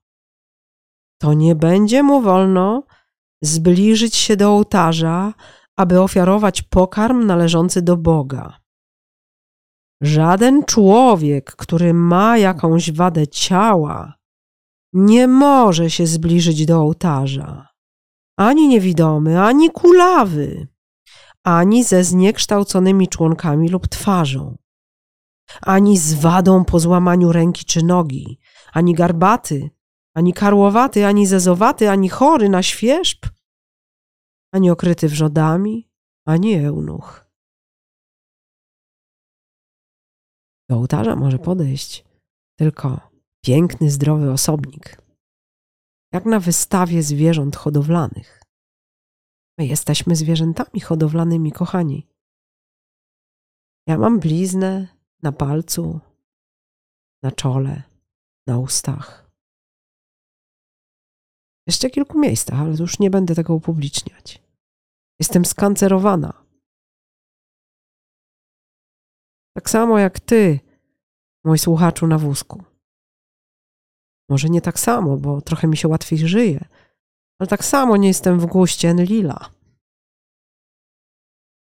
to 1.20 1.34
nie 1.34 1.54
będzie 1.54 2.02
mu 2.02 2.20
wolno 2.20 2.82
zbliżyć 3.42 4.16
się 4.16 4.36
do 4.36 4.50
ołtarza, 4.50 5.34
aby 5.76 6.00
ofiarować 6.00 6.62
pokarm 6.62 7.26
należący 7.26 7.82
do 7.82 7.96
Boga. 7.96 8.60
Żaden 10.02 10.64
człowiek, 10.64 11.56
który 11.56 11.94
ma 11.94 12.38
jakąś 12.38 12.92
wadę 12.92 13.28
ciała, 13.28 14.14
nie 14.92 15.28
może 15.28 15.90
się 15.90 16.06
zbliżyć 16.06 16.66
do 16.66 16.80
ołtarza. 16.80 17.69
Ani 18.40 18.68
niewidomy, 18.68 19.40
ani 19.40 19.70
kulawy, 19.70 20.66
ani 21.44 21.84
ze 21.84 22.04
zniekształconymi 22.04 23.08
członkami 23.08 23.68
lub 23.68 23.88
twarzą, 23.88 24.58
ani 25.62 25.98
z 25.98 26.14
wadą 26.14 26.64
po 26.64 26.80
złamaniu 26.80 27.32
ręki 27.32 27.64
czy 27.64 27.84
nogi, 27.84 28.38
ani 28.72 28.94
garbaty, 28.94 29.70
ani 30.14 30.32
karłowaty, 30.32 31.06
ani 31.06 31.26
zezowaty, 31.26 31.90
ani 31.90 32.08
chory 32.08 32.48
na 32.48 32.62
świerzb, 32.62 33.26
ani 34.52 34.70
okryty 34.70 35.08
wrzodami, 35.08 35.90
ani 36.26 36.54
eunuch. 36.54 37.26
Do 40.68 40.76
ołtarza 40.76 41.16
może 41.16 41.38
podejść 41.38 42.04
tylko 42.58 43.00
piękny, 43.44 43.90
zdrowy 43.90 44.30
osobnik, 44.30 45.09
jak 46.12 46.24
na 46.24 46.40
wystawie 46.40 47.02
zwierząt 47.02 47.56
hodowlanych. 47.56 48.42
My 49.58 49.66
jesteśmy 49.66 50.16
zwierzętami 50.16 50.80
hodowlanymi, 50.80 51.52
kochani. 51.52 52.08
Ja 53.86 53.98
mam 53.98 54.20
bliznę 54.20 54.88
na 55.22 55.32
palcu, 55.32 56.00
na 57.22 57.32
czole, 57.32 57.82
na 58.46 58.58
ustach. 58.58 59.30
Jeszcze 61.66 61.90
kilku 61.90 62.18
miejscach, 62.18 62.60
ale 62.60 62.76
już 62.76 62.98
nie 62.98 63.10
będę 63.10 63.34
tego 63.34 63.54
upubliczniać. 63.54 64.42
Jestem 65.18 65.44
skancerowana. 65.44 66.44
Tak 69.56 69.70
samo 69.70 69.98
jak 69.98 70.20
ty, 70.20 70.60
mój 71.44 71.58
słuchaczu 71.58 72.06
na 72.06 72.18
wózku. 72.18 72.69
Może 74.30 74.48
nie 74.48 74.60
tak 74.60 74.80
samo, 74.80 75.16
bo 75.16 75.40
trochę 75.40 75.68
mi 75.68 75.76
się 75.76 75.88
łatwiej 75.88 76.18
żyje, 76.18 76.64
ale 77.38 77.46
tak 77.46 77.64
samo 77.64 77.96
nie 77.96 78.08
jestem 78.08 78.40
w 78.40 78.46
guście 78.46 78.88
Enlila. 78.88 79.50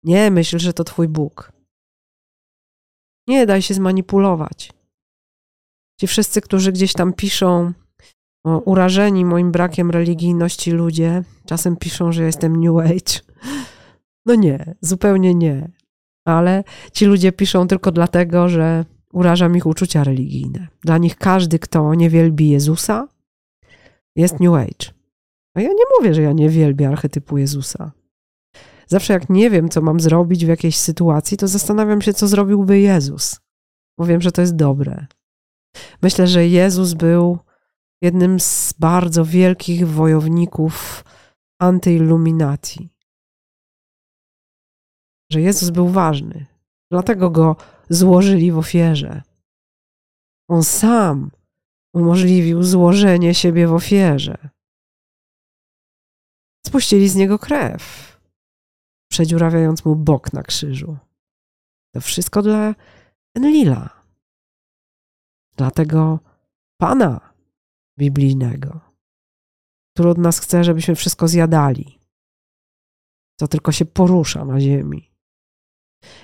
Nie 0.03 0.31
myśl, 0.31 0.59
że 0.59 0.73
to 0.73 0.83
twój 0.83 1.07
Bóg. 1.07 1.51
Nie 3.27 3.45
daj 3.45 3.61
się 3.61 3.73
zmanipulować. 3.73 4.73
Ci 5.99 6.07
wszyscy, 6.07 6.41
którzy 6.41 6.71
gdzieś 6.71 6.93
tam 6.93 7.13
piszą, 7.13 7.73
o, 8.45 8.57
urażeni 8.57 9.25
moim 9.25 9.51
brakiem 9.51 9.91
religijności 9.91 10.71
ludzie, 10.71 11.23
czasem 11.45 11.77
piszą, 11.77 12.11
że 12.11 12.23
jestem 12.23 12.55
New 12.55 12.77
Age. 12.77 13.19
No 14.25 14.35
nie, 14.35 14.75
zupełnie 14.81 15.35
nie. 15.35 15.71
Ale 16.25 16.63
ci 16.93 17.05
ludzie 17.05 17.31
piszą 17.31 17.67
tylko 17.67 17.91
dlatego, 17.91 18.49
że 18.49 18.85
urażam 19.12 19.58
ich 19.58 19.65
uczucia 19.65 20.04
religijne. 20.04 20.67
Dla 20.82 20.97
nich 20.97 21.15
każdy, 21.15 21.60
kto 21.60 21.95
nie 21.95 22.10
wielbi 22.10 22.50
Jezusa, 22.50 23.08
jest 24.15 24.39
New 24.39 24.54
Age. 24.54 24.93
A 25.56 25.62
ja 25.62 25.69
nie 25.69 25.84
mówię, 25.97 26.13
że 26.13 26.21
ja 26.21 26.32
nie 26.32 26.50
wielbię 26.50 26.88
archetypu 26.88 27.38
Jezusa. 27.38 27.91
Zawsze 28.88 29.13
jak 29.13 29.30
nie 29.30 29.50
wiem, 29.50 29.69
co 29.69 29.82
mam 29.82 30.00
zrobić 30.00 30.45
w 30.45 30.50
jakiejś 30.50 30.78
sytuacji, 30.78 31.38
to 31.38 31.47
zastanawiam 31.47 32.02
się, 32.02 32.13
co 32.13 32.28
zrobiłby 32.28 32.80
Jezus. 32.80 33.39
Wiem, 34.00 34.21
że 34.21 34.32
to 34.32 34.41
jest 34.41 34.56
dobre. 34.56 35.06
Myślę, 36.02 36.28
że 36.28 36.47
Jezus 36.47 36.93
był 36.93 37.39
jednym 38.02 38.39
z 38.39 38.74
bardzo 38.80 39.26
wielkich 39.26 39.88
wojowników 39.88 41.04
antyilluminacji. 41.60 42.89
Że 45.32 45.41
Jezus 45.41 45.69
był 45.69 45.88
ważny, 45.88 46.45
dlatego 46.91 47.30
go 47.30 47.56
złożyli 47.91 48.51
w 48.51 48.58
ofierze. 48.58 49.21
On 50.49 50.63
sam 50.63 51.32
umożliwił 51.93 52.63
złożenie 52.63 53.34
siebie 53.34 53.67
w 53.67 53.73
ofierze. 53.73 54.49
Spuścili 56.67 57.10
z 57.10 57.15
niego 57.15 57.39
krew, 57.39 58.17
przedziurawiając 59.12 59.86
mu 59.86 59.95
bok 59.95 60.34
na 60.34 60.43
krzyżu. 60.43 60.97
To 61.93 62.01
wszystko 62.01 62.41
dla 62.41 62.75
Enlila, 63.36 64.04
dla 65.58 65.71
tego 65.71 66.19
Pana 66.77 67.34
biblijnego, 67.99 68.80
który 69.93 70.10
od 70.10 70.17
nas 70.17 70.39
chce, 70.39 70.63
żebyśmy 70.63 70.95
wszystko 70.95 71.27
zjadali, 71.27 71.99
co 73.39 73.47
tylko 73.47 73.71
się 73.71 73.86
porusza 73.86 74.45
na 74.45 74.60
ziemi. 74.60 75.11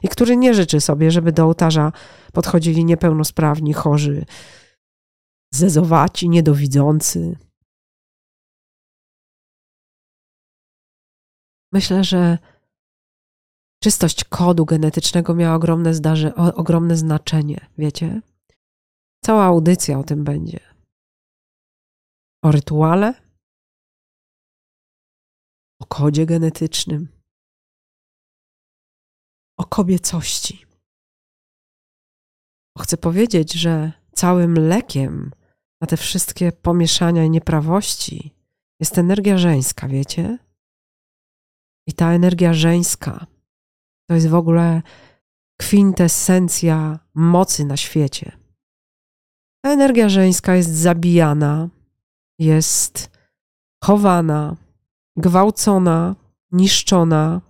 I 0.03 0.07
który 0.07 0.37
nie 0.37 0.53
życzy 0.53 0.81
sobie, 0.81 1.11
żeby 1.11 1.31
do 1.31 1.43
ołtarza 1.43 1.91
podchodzili 2.33 2.85
niepełnosprawni, 2.85 3.73
chorzy, 3.73 4.25
zezowaci, 5.53 6.29
niedowidzący. 6.29 7.37
Myślę, 11.73 12.03
że 12.03 12.37
czystość 13.83 14.23
kodu 14.23 14.65
genetycznego 14.65 15.33
miała 15.35 15.55
ogromne, 15.55 15.93
zdarzy, 15.93 16.35
ogromne 16.35 16.97
znaczenie, 16.97 17.69
wiecie? 17.77 18.21
Cała 19.25 19.45
audycja 19.45 19.99
o 19.99 20.03
tym 20.03 20.23
będzie. 20.23 20.59
O 22.43 22.51
rytuale, 22.51 23.13
o 25.81 25.85
kodzie 25.85 26.25
genetycznym, 26.25 27.16
o 29.57 29.65
kobiecości. 29.65 30.65
Chcę 32.79 32.97
powiedzieć, 32.97 33.53
że 33.53 33.91
całym 34.13 34.53
lekiem 34.53 35.31
na 35.81 35.87
te 35.87 35.97
wszystkie 35.97 36.51
pomieszania 36.51 37.23
i 37.23 37.29
nieprawości 37.29 38.33
jest 38.79 38.97
energia 38.97 39.37
żeńska, 39.37 39.87
wiecie? 39.87 40.37
I 41.87 41.93
ta 41.93 42.11
energia 42.13 42.53
żeńska 42.53 43.25
to 44.09 44.15
jest 44.15 44.27
w 44.27 44.35
ogóle 44.35 44.81
kwintesencja 45.59 46.99
mocy 47.13 47.65
na 47.65 47.77
świecie. 47.77 48.37
Ta 49.65 49.71
energia 49.71 50.09
żeńska 50.09 50.55
jest 50.55 50.69
zabijana, 50.69 51.69
jest 52.39 53.09
chowana, 53.83 54.55
gwałcona, 55.15 56.15
niszczona, 56.51 57.41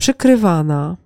przykrywana. 0.00 0.96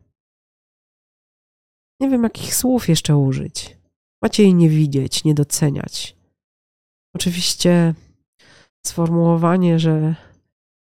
Nie 2.04 2.10
wiem, 2.10 2.22
jakich 2.22 2.54
słów 2.54 2.88
jeszcze 2.88 3.16
użyć. 3.16 3.76
Macie 4.22 4.42
jej 4.42 4.54
nie 4.54 4.68
widzieć, 4.68 5.24
nie 5.24 5.34
doceniać. 5.34 6.16
Oczywiście 7.14 7.94
sformułowanie, 8.86 9.78
że 9.78 10.14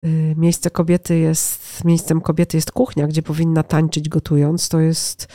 y, 0.05 0.35
miejsce 0.37 0.69
kobiety 0.69 1.17
jest, 1.17 1.85
miejscem 1.85 2.21
kobiety 2.21 2.57
jest 2.57 2.71
kuchnia, 2.71 3.07
gdzie 3.07 3.23
powinna 3.23 3.63
tańczyć 3.63 4.09
gotując, 4.09 4.69
to 4.69 4.79
jest 4.79 5.27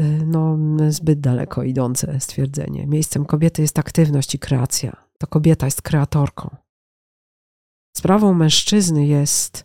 y, 0.00 0.02
no, 0.26 0.58
zbyt 0.88 1.20
daleko 1.20 1.62
idące 1.62 2.20
stwierdzenie. 2.20 2.86
Miejscem 2.86 3.24
kobiety 3.24 3.62
jest 3.62 3.78
aktywność 3.78 4.34
i 4.34 4.38
kreacja. 4.38 5.04
To 5.18 5.26
kobieta 5.26 5.66
jest 5.66 5.82
kreatorką. 5.82 6.56
Sprawą 7.96 8.34
mężczyzny 8.34 9.06
jest 9.06 9.64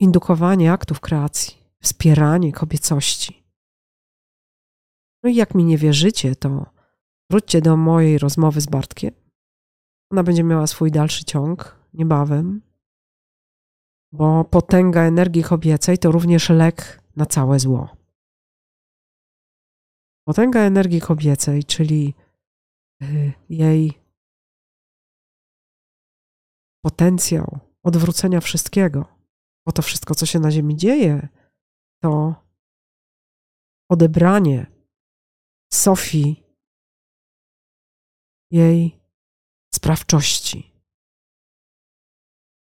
indukowanie 0.00 0.72
aktów 0.72 1.00
kreacji, 1.00 1.56
wspieranie 1.82 2.52
kobiecości. 2.52 3.41
No 5.22 5.30
i 5.30 5.34
jak 5.34 5.54
mi 5.54 5.64
nie 5.64 5.78
wierzycie, 5.78 6.36
to 6.36 6.66
wróćcie 7.30 7.60
do 7.60 7.76
mojej 7.76 8.18
rozmowy 8.18 8.60
z 8.60 8.66
Bartkiem. 8.66 9.14
Ona 10.12 10.22
będzie 10.22 10.44
miała 10.44 10.66
swój 10.66 10.90
dalszy 10.90 11.24
ciąg 11.24 11.78
niebawem, 11.94 12.62
bo 14.12 14.44
potęga 14.44 15.02
energii 15.02 15.42
kobiecej 15.42 15.98
to 15.98 16.12
również 16.12 16.48
lek 16.48 17.02
na 17.16 17.26
całe 17.26 17.58
zło. 17.58 17.96
Potęga 20.26 20.60
energii 20.60 21.00
kobiecej, 21.00 21.64
czyli 21.64 22.14
y, 23.02 23.32
jej 23.48 24.02
potencjał 26.84 27.58
odwrócenia 27.82 28.40
wszystkiego, 28.40 29.04
bo 29.66 29.72
to 29.72 29.82
wszystko, 29.82 30.14
co 30.14 30.26
się 30.26 30.38
na 30.38 30.50
Ziemi 30.50 30.76
dzieje, 30.76 31.28
to 32.02 32.34
odebranie 33.90 34.66
Sofii 35.74 36.44
jej 38.50 39.00
sprawczości. 39.74 40.72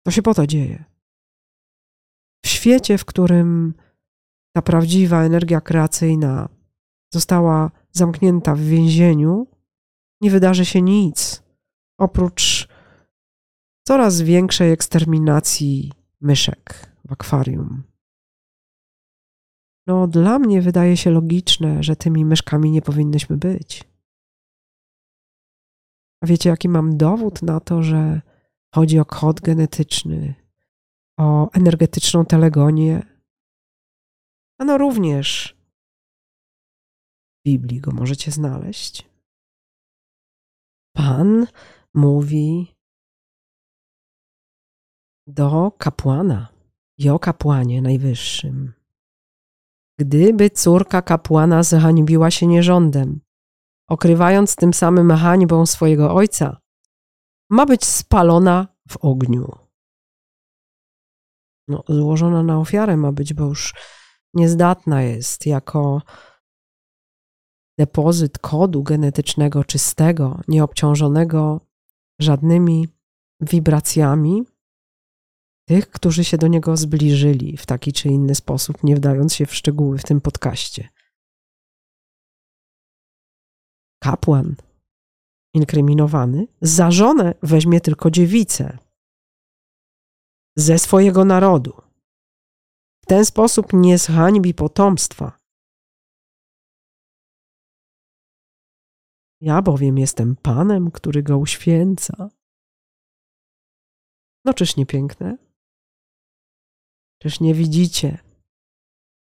To 0.06 0.12
się 0.12 0.22
po 0.22 0.34
to 0.34 0.48
dzieje. 0.48 0.86
W 2.46 2.48
świecie, 2.48 2.98
w 2.98 3.06
którym 3.06 3.74
ta 4.56 4.62
prawdziwa 4.62 5.24
energia 5.24 5.62
kreacyjna 5.62 6.50
została 7.14 7.72
zamknięta 7.92 8.56
w 8.56 8.60
więzieniu, 8.60 9.48
nie 10.22 10.32
wydarzy 10.32 10.66
się 10.66 10.82
nic 10.82 11.44
oprócz 11.98 12.68
coraz 13.88 14.22
większej 14.22 14.72
eksterminacji 14.72 15.92
myszek 16.22 16.96
w 17.06 17.12
akwarium. 17.12 17.89
No, 19.90 20.08
dla 20.08 20.40
mnie 20.40 20.62
wydaje 20.62 20.98
się 20.98 21.12
logiczne, 21.12 21.84
że 21.84 21.96
tymi 21.96 22.26
myszkami 22.26 22.72
nie 22.72 22.82
powinnyśmy 22.82 23.38
być. 23.38 23.84
A 26.24 26.28
wiecie, 26.28 26.50
jaki 26.50 26.70
mam 26.70 26.98
dowód 26.98 27.42
na 27.42 27.60
to, 27.60 27.84
że 27.84 28.22
chodzi 28.76 29.00
o 29.00 29.06
kod 29.06 29.42
genetyczny, 29.42 30.36
o 31.20 31.52
energetyczną 31.52 32.26
telegonię? 32.26 33.02
Ano 34.60 34.78
również 34.78 35.58
w 37.40 37.44
Biblii 37.46 37.82
go 37.82 37.92
możecie 37.92 38.32
znaleźć. 38.32 39.10
Pan 40.96 41.48
mówi 41.94 42.76
do 45.28 45.72
kapłana 45.72 46.48
i 46.98 47.10
o 47.10 47.20
kapłanie 47.20 47.82
najwyższym. 47.82 48.79
Gdyby 50.00 50.50
córka 50.50 51.02
kapłana 51.02 51.64
zhańbiła 51.64 52.32
się 52.32 52.48
nierządem, 52.48 53.22
okrywając 53.90 54.56
tym 54.56 54.74
samym 54.74 55.12
hańbą 55.12 55.66
swojego 55.66 56.14
ojca, 56.14 56.58
ma 57.50 57.66
być 57.66 57.86
spalona 57.86 58.68
w 58.90 58.98
ogniu. 58.98 59.52
No, 61.68 61.84
złożona 61.90 62.44
na 62.44 62.60
ofiarę 62.60 62.98
ma 62.98 63.12
być, 63.12 63.34
bo 63.34 63.44
już 63.46 63.74
niezdatna 64.34 65.02
jest 65.02 65.46
jako 65.46 66.02
depozyt 67.80 68.40
kodu 68.40 68.84
genetycznego 68.84 69.64
czystego, 69.64 70.40
nieobciążonego 70.48 71.62
żadnymi 72.20 72.88
wibracjami 73.42 74.44
tych, 75.70 75.90
którzy 75.90 76.24
się 76.24 76.38
do 76.38 76.48
niego 76.48 76.78
zbliżyli 76.78 77.58
w 77.58 77.66
taki 77.66 77.94
czy 77.94 78.08
inny 78.08 78.36
sposób, 78.36 78.84
nie 78.84 78.96
wdając 78.96 79.34
się 79.34 79.46
w 79.46 79.56
szczegóły 79.56 79.98
w 79.98 80.04
tym 80.04 80.22
podcaście. 80.22 80.90
Kapłan 84.04 84.56
inkryminowany 85.54 86.48
za 86.62 86.92
żonę 86.92 87.34
weźmie 87.44 87.82
tylko 87.82 88.12
dziewicę 88.12 88.78
ze 90.58 90.80
swojego 90.80 91.26
narodu. 91.26 91.82
W 93.04 93.06
ten 93.06 93.26
sposób 93.26 93.74
nie 93.74 93.98
zhańbi 93.98 94.54
potomstwa. 94.54 95.40
Ja 99.42 99.62
bowiem 99.62 99.98
jestem 99.98 100.36
Panem, 100.36 100.92
który 100.92 101.24
go 101.24 101.38
uświęca. 101.38 102.30
No 104.46 104.54
czyż 104.54 104.76
nie 104.76 104.86
piękne? 104.86 105.49
Czyż 107.22 107.40
nie 107.40 107.54
widzicie, 107.54 108.18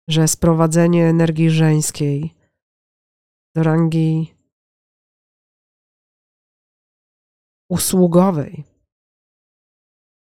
że 0.09 0.27
sprowadzenie 0.27 1.05
energii 1.05 1.49
żeńskiej 1.49 2.35
do 3.55 3.63
rangi 3.63 4.35
usługowej 7.71 8.63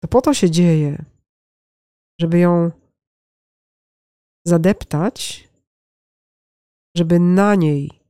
to 0.02 0.08
po 0.08 0.20
to 0.20 0.34
się 0.34 0.50
dzieje, 0.50 1.04
żeby 2.20 2.38
ją 2.38 2.70
zadeptać, 4.46 5.48
żeby 6.96 7.20
na 7.20 7.54
niej 7.54 8.00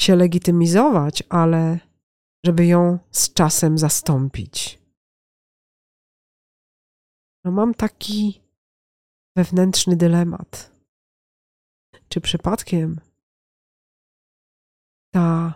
się 0.00 0.16
legitymizować, 0.16 1.22
ale 1.28 1.78
żeby 2.44 2.66
ją 2.66 2.98
z 3.10 3.32
czasem 3.32 3.78
zastąpić. 3.78 4.85
No 7.46 7.52
mam 7.52 7.74
taki 7.74 8.42
wewnętrzny 9.36 9.96
dylemat. 9.96 10.72
Czy 12.08 12.20
przypadkiem 12.20 13.00
ta 15.14 15.54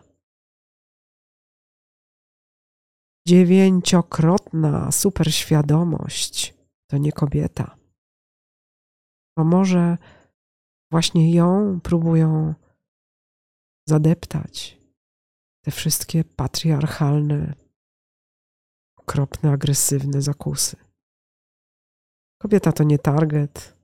dziewięciokrotna 3.29 4.93
superświadomość 4.93 6.55
to 6.91 6.99
nie 6.99 7.13
kobieta? 7.13 7.77
Bo 9.37 9.45
może 9.45 9.99
właśnie 10.91 11.33
ją 11.35 11.81
próbują 11.81 12.55
zadeptać 13.89 14.79
te 15.65 15.71
wszystkie 15.71 16.25
patriarchalne, 16.25 17.55
okropne, 18.97 19.51
agresywne 19.51 20.23
zakusy. 20.23 20.90
Kobieta 22.43 22.73
to 22.73 22.85
nie 22.85 22.99
target, 22.99 23.77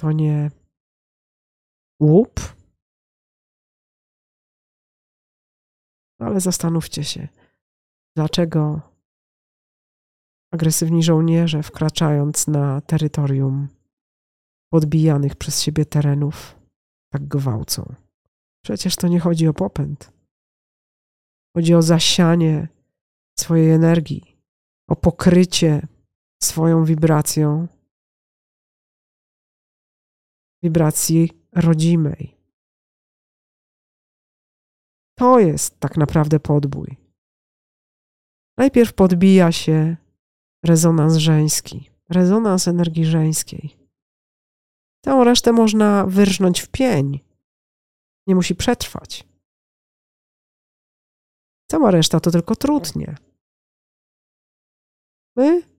to 0.00 0.12
nie 0.12 0.50
łup. 2.02 2.40
Ale 6.20 6.40
zastanówcie 6.40 7.04
się, 7.04 7.28
dlaczego 8.16 8.80
agresywni 10.52 11.02
żołnierze, 11.02 11.62
wkraczając 11.62 12.46
na 12.46 12.80
terytorium 12.80 13.68
podbijanych 14.72 15.36
przez 15.36 15.62
siebie 15.62 15.84
terenów, 15.84 16.58
tak 17.12 17.28
gwałcą. 17.28 17.94
Przecież 18.64 18.96
to 18.96 19.08
nie 19.08 19.20
chodzi 19.20 19.48
o 19.48 19.54
popęd. 19.54 20.12
Chodzi 21.56 21.74
o 21.74 21.82
zasianie 21.82 22.68
swojej 23.38 23.70
energii, 23.70 24.36
o 24.88 24.96
pokrycie 24.96 25.86
swoją 26.44 26.84
wibracją, 26.84 27.68
wibracji 30.62 31.30
rodzimej. 31.52 32.36
To 35.18 35.38
jest 35.38 35.80
tak 35.80 35.96
naprawdę 35.96 36.40
podbój. 36.40 36.96
Najpierw 38.56 38.92
podbija 38.92 39.52
się 39.52 39.96
rezonans 40.64 41.16
żeński, 41.16 41.90
rezonans 42.08 42.68
energii 42.68 43.04
żeńskiej. 43.04 43.76
Tę 45.04 45.24
resztę 45.24 45.52
można 45.52 46.06
wyrżnąć 46.06 46.60
w 46.60 46.68
pień. 46.68 47.20
Nie 48.26 48.34
musi 48.34 48.54
przetrwać. 48.54 49.28
Cała 51.70 51.90
reszta 51.90 52.20
to 52.20 52.30
tylko 52.30 52.56
trudnie. 52.56 53.16
My 55.36 55.73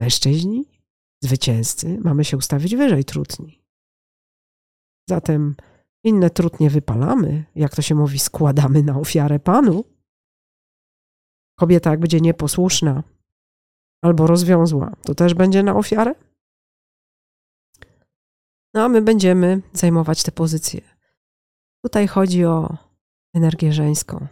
Mężczyźni, 0.00 0.64
zwycięzcy, 1.22 1.98
mamy 2.04 2.24
się 2.24 2.36
ustawić 2.36 2.76
wyżej 2.76 3.04
trutni. 3.04 3.64
Zatem 5.08 5.56
inne 6.04 6.30
trutnie 6.30 6.70
wypalamy, 6.70 7.44
jak 7.54 7.74
to 7.74 7.82
się 7.82 7.94
mówi, 7.94 8.18
składamy 8.18 8.82
na 8.82 8.98
ofiarę 8.98 9.38
Panu. 9.38 9.84
Kobieta, 11.58 11.90
jak 11.90 12.00
będzie 12.00 12.20
nieposłuszna 12.20 13.02
albo 14.02 14.26
rozwiązła, 14.26 14.96
to 15.02 15.14
też 15.14 15.34
będzie 15.34 15.62
na 15.62 15.76
ofiarę. 15.76 16.14
No 18.74 18.84
a 18.84 18.88
my 18.88 19.02
będziemy 19.02 19.62
zajmować 19.72 20.22
te 20.22 20.32
pozycje. 20.32 20.80
Tutaj 21.84 22.06
chodzi 22.06 22.44
o 22.44 22.76
energię 23.34 23.72
żeńską. 23.72 24.26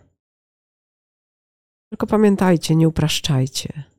Tylko 1.91 2.07
pamiętajcie, 2.07 2.77
nie 2.77 2.89
upraszczajcie. 2.89 3.92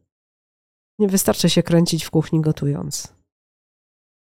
Nie 1.00 1.08
wystarczy 1.08 1.50
się 1.50 1.64
kręcić 1.64 2.04
w 2.04 2.12
kuchni 2.12 2.41
gotując. 2.41 3.16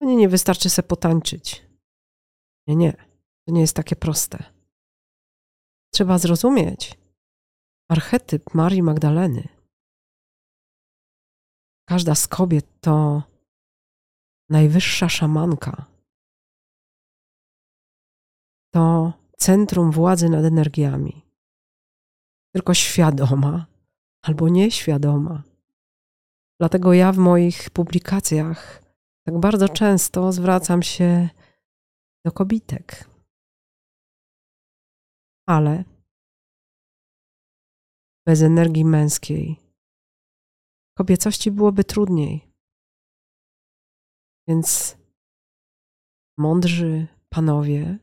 Nie, 0.00 0.16
nie 0.16 0.28
wystarczy 0.28 0.70
se 0.70 0.82
potańczyć. 0.82 1.66
Nie, 2.66 2.76
nie. 2.76 2.92
To 3.46 3.52
nie 3.54 3.60
jest 3.60 3.76
takie 3.76 3.96
proste. 3.96 4.44
Trzeba 5.92 6.18
zrozumieć 6.18 6.98
archetyp 7.88 8.54
Marii 8.54 8.82
Magdaleny. 8.82 9.48
Każda 11.88 12.14
z 12.14 12.28
kobiet 12.28 12.66
to 12.80 13.22
najwyższa 14.48 15.08
szamanka. 15.08 15.86
To 18.74 19.12
centrum 19.36 19.90
władzy 19.90 20.28
nad 20.28 20.44
energiami. 20.44 21.26
Tylko 22.54 22.74
świadoma 22.74 23.66
albo 24.22 24.48
nieświadoma 24.48 25.49
Dlatego 26.60 26.92
ja 26.92 27.12
w 27.12 27.18
moich 27.18 27.70
publikacjach 27.70 28.82
tak 29.26 29.38
bardzo 29.38 29.68
często 29.68 30.32
zwracam 30.32 30.82
się 30.82 31.28
do 32.24 32.32
kobitek. 32.32 33.10
Ale 35.48 35.84
bez 38.26 38.42
energii 38.42 38.84
męskiej 38.84 39.56
kobiecości 40.98 41.50
byłoby 41.50 41.84
trudniej. 41.84 42.48
Więc 44.48 44.96
mądrzy 46.38 47.06
panowie, 47.28 47.98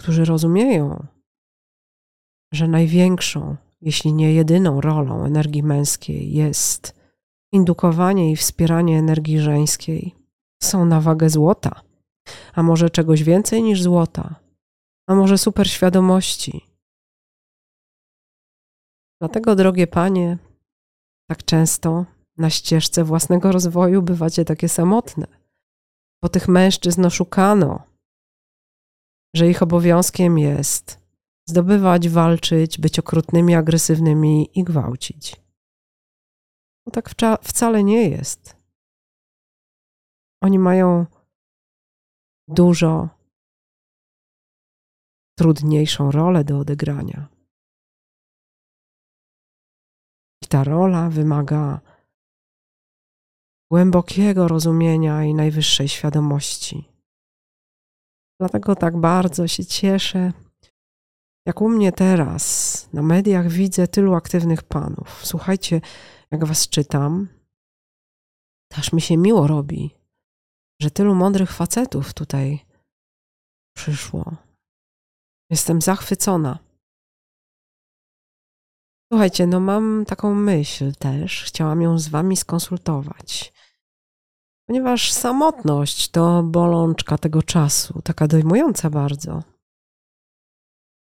którzy 0.00 0.24
rozumieją, 0.24 1.06
że 2.52 2.68
największą, 2.68 3.56
jeśli 3.80 4.12
nie 4.12 4.32
jedyną 4.34 4.80
rolą 4.80 5.24
energii 5.24 5.62
męskiej 5.62 6.32
jest 6.32 6.99
indukowanie 7.52 8.32
i 8.32 8.36
wspieranie 8.36 8.98
energii 8.98 9.40
żeńskiej, 9.40 10.14
są 10.62 10.84
na 10.84 11.00
wagę 11.00 11.30
złota, 11.30 11.80
a 12.54 12.62
może 12.62 12.90
czegoś 12.90 13.22
więcej 13.22 13.62
niż 13.62 13.82
złota, 13.82 14.34
a 15.08 15.14
może 15.14 15.38
superświadomości. 15.38 16.66
Dlatego, 19.20 19.56
drogie 19.56 19.86
panie, 19.86 20.38
tak 21.28 21.44
często 21.44 22.06
na 22.36 22.50
ścieżce 22.50 23.04
własnego 23.04 23.52
rozwoju 23.52 24.02
bywacie 24.02 24.44
takie 24.44 24.68
samotne, 24.68 25.26
bo 26.22 26.28
tych 26.28 26.48
mężczyzn 26.48 27.04
oszukano, 27.04 27.82
że 29.36 29.48
ich 29.48 29.62
obowiązkiem 29.62 30.38
jest 30.38 31.00
zdobywać, 31.48 32.08
walczyć, 32.08 32.78
być 32.78 32.98
okrutnymi, 32.98 33.54
agresywnymi 33.54 34.50
i 34.54 34.64
gwałcić. 34.64 35.36
Tak 36.90 37.10
wcale 37.42 37.84
nie 37.84 38.08
jest. 38.08 38.56
Oni 40.42 40.58
mają 40.58 41.06
dużo 42.48 43.08
trudniejszą 45.38 46.10
rolę 46.10 46.44
do 46.44 46.58
odegrania. 46.58 47.28
I 50.42 50.46
ta 50.46 50.64
rola 50.64 51.08
wymaga 51.08 51.80
głębokiego 53.70 54.48
rozumienia 54.48 55.24
i 55.24 55.34
najwyższej 55.34 55.88
świadomości. 55.88 56.88
Dlatego 58.40 58.76
tak 58.76 58.96
bardzo 58.96 59.48
się 59.48 59.64
cieszę, 59.64 60.32
jak 61.46 61.60
u 61.60 61.68
mnie 61.68 61.92
teraz 61.92 62.88
na 62.92 63.02
mediach 63.02 63.48
widzę 63.48 63.88
tylu 63.88 64.14
aktywnych 64.14 64.62
panów. 64.62 65.20
Słuchajcie, 65.26 65.80
jak 66.30 66.44
was 66.44 66.68
czytam, 66.68 67.28
aż 68.76 68.92
mi 68.92 69.00
się 69.00 69.16
miło 69.16 69.46
robi, 69.46 69.96
że 70.82 70.90
tylu 70.90 71.14
mądrych 71.14 71.52
facetów 71.52 72.14
tutaj 72.14 72.66
przyszło. 73.76 74.36
Jestem 75.50 75.82
zachwycona. 75.82 76.58
Słuchajcie, 79.12 79.46
no 79.46 79.60
mam 79.60 80.04
taką 80.04 80.34
myśl 80.34 80.92
też, 80.92 81.44
chciałam 81.44 81.82
ją 81.82 81.98
z 81.98 82.08
wami 82.08 82.36
skonsultować. 82.36 83.52
Ponieważ 84.66 85.12
samotność 85.12 86.08
to 86.08 86.42
bolączka 86.42 87.18
tego 87.18 87.42
czasu, 87.42 88.02
taka 88.02 88.26
dojmująca 88.26 88.90
bardzo. 88.90 89.42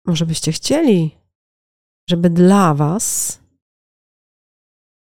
Może 0.07 0.27
byście 0.27 0.53
chcieli, 0.53 1.19
żeby 2.11 2.31
dla 2.31 2.75
was 2.75 3.41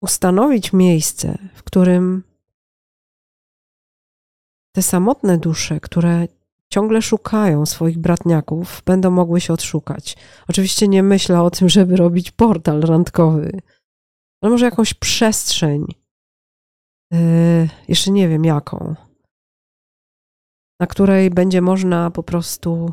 ustanowić 0.03 0.73
miejsce, 0.73 1.39
w 1.55 1.63
którym 1.63 2.23
te 4.75 4.83
samotne 4.83 5.39
dusze, 5.39 5.81
które 5.81 6.29
ciągle 6.73 7.03
szukają 7.03 7.67
swoich 7.67 7.99
bratniaków, 7.99 8.83
będą 8.87 9.11
mogły 9.11 9.41
się 9.41 9.53
odszukać. 9.53 10.17
Oczywiście 10.49 10.89
nie 10.89 11.03
myślę 11.03 11.43
o 11.43 11.51
tym, 11.51 11.69
żeby 11.69 11.97
robić 11.97 12.31
portal 12.31 12.81
randkowy, 12.81 13.61
ale 14.43 14.51
może 14.51 14.65
jakąś 14.65 14.95
przestrzeń, 14.95 15.85
yy, 17.13 17.69
jeszcze 17.89 18.11
nie 18.11 18.29
wiem 18.29 18.45
jaką, 18.45 18.95
na 20.81 20.87
której 20.87 21.31
będzie 21.31 21.61
można 21.61 22.11
po 22.11 22.23
prostu 22.23 22.93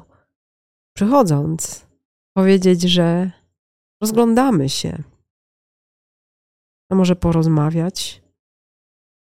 przychodząc 0.95 1.87
powiedzieć, 2.33 2.81
że 2.81 3.31
rozglądamy 4.01 4.69
się, 4.69 5.03
a 6.91 6.95
może 6.95 7.15
porozmawiać, 7.15 8.23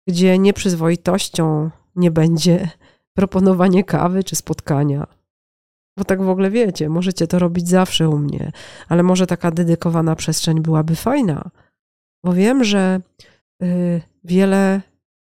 gdzie 0.08 0.38
nieprzyzwoitością 0.38 1.70
nie 1.96 2.10
będzie 2.10 2.70
proponowanie 3.16 3.84
kawy 3.84 4.24
czy 4.24 4.36
spotkania. 4.36 5.06
Bo 5.98 6.04
tak 6.04 6.22
w 6.22 6.28
ogóle 6.28 6.50
wiecie, 6.50 6.88
możecie 6.88 7.26
to 7.26 7.38
robić 7.38 7.68
zawsze 7.68 8.08
u 8.08 8.18
mnie, 8.18 8.52
ale 8.88 9.02
może 9.02 9.26
taka 9.26 9.50
dedykowana 9.50 10.16
przestrzeń 10.16 10.60
byłaby 10.60 10.96
fajna. 10.96 11.50
Bo 12.24 12.32
wiem, 12.32 12.64
że 12.64 13.00
y, 13.62 14.02
wiele 14.24 14.80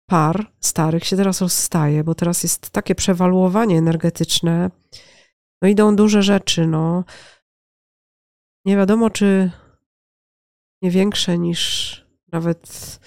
par 0.07 0.47
starych 0.61 1.05
się 1.05 1.17
teraz 1.17 1.41
rozstaje, 1.41 2.05
bo 2.05 2.15
teraz 2.15 2.43
jest 2.43 2.71
takie 2.71 2.95
przewaluowanie 2.95 3.79
energetyczne. 3.79 4.71
No 5.63 5.69
idą 5.69 5.97
duże 5.97 6.23
rzeczy, 6.23 6.67
no. 6.67 7.05
Nie 8.65 8.77
wiadomo, 8.77 9.11
czy 9.11 9.51
nie 10.83 10.91
większe 10.91 11.39
niż 11.39 12.07
nawet 12.33 13.01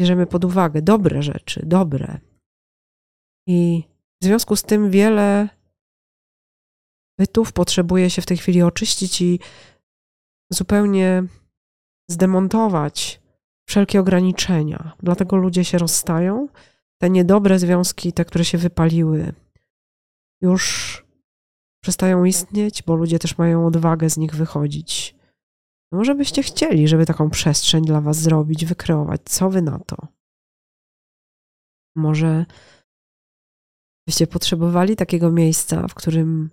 bierzemy 0.00 0.26
pod 0.26 0.44
uwagę. 0.44 0.82
Dobre 0.82 1.22
rzeczy, 1.22 1.62
dobre. 1.66 2.20
I 3.46 3.84
w 4.22 4.24
związku 4.24 4.56
z 4.56 4.62
tym 4.62 4.90
wiele 4.90 5.48
bytów 7.18 7.52
potrzebuje 7.52 8.10
się 8.10 8.22
w 8.22 8.26
tej 8.26 8.36
chwili 8.36 8.62
oczyścić 8.62 9.20
i 9.20 9.40
zupełnie 10.52 11.24
zdemontować 12.10 13.20
wszelkie 13.68 14.00
ograniczenia. 14.00 14.92
Dlatego 15.02 15.36
ludzie 15.36 15.64
się 15.64 15.78
rozstają. 15.78 16.48
Te 16.98 17.10
niedobre 17.10 17.58
związki, 17.58 18.12
te, 18.12 18.24
które 18.24 18.44
się 18.44 18.58
wypaliły, 18.58 19.32
już 20.40 21.01
przestają 21.82 22.24
istnieć, 22.24 22.82
bo 22.82 22.94
ludzie 22.94 23.18
też 23.18 23.38
mają 23.38 23.66
odwagę 23.66 24.10
z 24.10 24.16
nich 24.16 24.34
wychodzić. 24.34 25.14
No 25.92 25.98
może 25.98 26.14
byście 26.14 26.42
chcieli, 26.42 26.88
żeby 26.88 27.06
taką 27.06 27.30
przestrzeń 27.30 27.84
dla 27.84 28.00
Was 28.00 28.16
zrobić, 28.16 28.64
wykreować. 28.64 29.20
Co 29.24 29.50
Wy 29.50 29.62
na 29.62 29.78
to? 29.78 29.96
Może 31.96 32.46
byście 34.06 34.26
potrzebowali 34.26 34.96
takiego 34.96 35.32
miejsca, 35.32 35.88
w 35.88 35.94
którym 35.94 36.50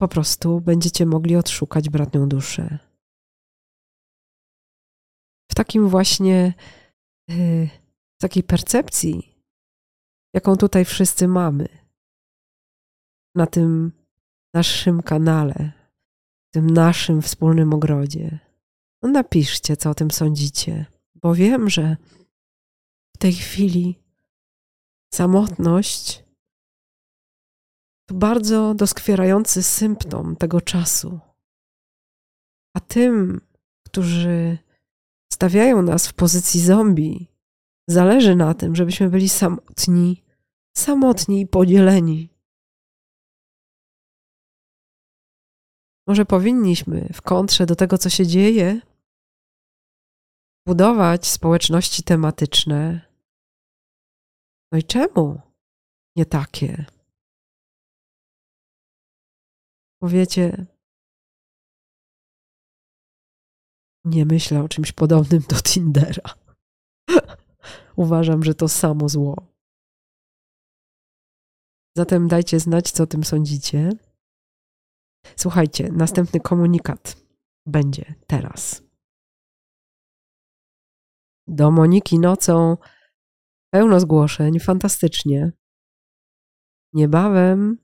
po 0.00 0.08
prostu 0.08 0.60
będziecie 0.60 1.06
mogli 1.06 1.36
odszukać 1.36 1.90
bratnią 1.90 2.28
duszę. 2.28 2.78
W 5.50 5.54
takim 5.54 5.88
właśnie, 5.88 6.54
y, 7.30 7.68
w 8.18 8.22
takiej 8.22 8.42
percepcji, 8.42 9.34
jaką 10.34 10.56
tutaj 10.56 10.84
wszyscy 10.84 11.28
mamy, 11.28 11.68
na 13.36 13.46
tym 13.46 13.92
naszym 14.54 15.02
kanale, 15.02 15.72
w 16.48 16.52
tym 16.52 16.70
naszym 16.70 17.22
wspólnym 17.22 17.74
ogrodzie. 17.74 18.38
No 19.02 19.08
napiszcie, 19.08 19.76
co 19.76 19.90
o 19.90 19.94
tym 19.94 20.10
sądzicie, 20.10 20.86
bo 21.14 21.34
wiem, 21.34 21.70
że 21.70 21.96
w 23.16 23.18
tej 23.18 23.32
chwili 23.32 23.98
samotność 25.14 26.24
to 28.08 28.14
bardzo 28.14 28.74
doskwierający 28.74 29.62
symptom 29.62 30.36
tego 30.36 30.60
czasu. 30.60 31.20
A 32.76 32.80
tym, 32.80 33.40
którzy 33.86 34.58
stawiają 35.32 35.82
nas 35.82 36.08
w 36.08 36.14
pozycji 36.14 36.60
zombie, 36.60 37.28
zależy 37.88 38.36
na 38.36 38.54
tym, 38.54 38.76
żebyśmy 38.76 39.08
byli 39.08 39.28
samotni, 39.28 40.22
samotni 40.76 41.40
i 41.40 41.46
podzieleni. 41.46 42.31
Może 46.06 46.24
powinniśmy 46.24 47.08
w 47.12 47.22
kontrze 47.22 47.66
do 47.66 47.76
tego, 47.76 47.98
co 47.98 48.10
się 48.10 48.26
dzieje, 48.26 48.80
budować 50.66 51.26
społeczności 51.26 52.02
tematyczne. 52.02 53.12
No 54.72 54.78
i 54.78 54.82
czemu 54.82 55.40
nie 56.16 56.26
takie? 56.26 56.86
Powiecie, 60.02 60.66
nie 64.04 64.24
myślę 64.24 64.62
o 64.62 64.68
czymś 64.68 64.92
podobnym 64.92 65.42
do 65.48 65.56
Tindera. 65.56 66.34
Uważam, 67.96 68.42
że 68.42 68.54
to 68.54 68.68
samo 68.68 69.08
zło. 69.08 69.36
Zatem 71.96 72.28
dajcie 72.28 72.60
znać, 72.60 72.90
co 72.90 73.02
o 73.02 73.06
tym 73.06 73.24
sądzicie. 73.24 73.90
Słuchajcie, 75.36 75.88
następny 75.92 76.40
komunikat 76.40 77.16
będzie 77.66 78.14
teraz. 78.26 78.82
Do 81.46 81.70
Moniki 81.70 82.18
nocą 82.18 82.76
pełno 83.72 84.00
zgłoszeń, 84.00 84.60
fantastycznie. 84.60 85.52
Niebawem 86.92 87.78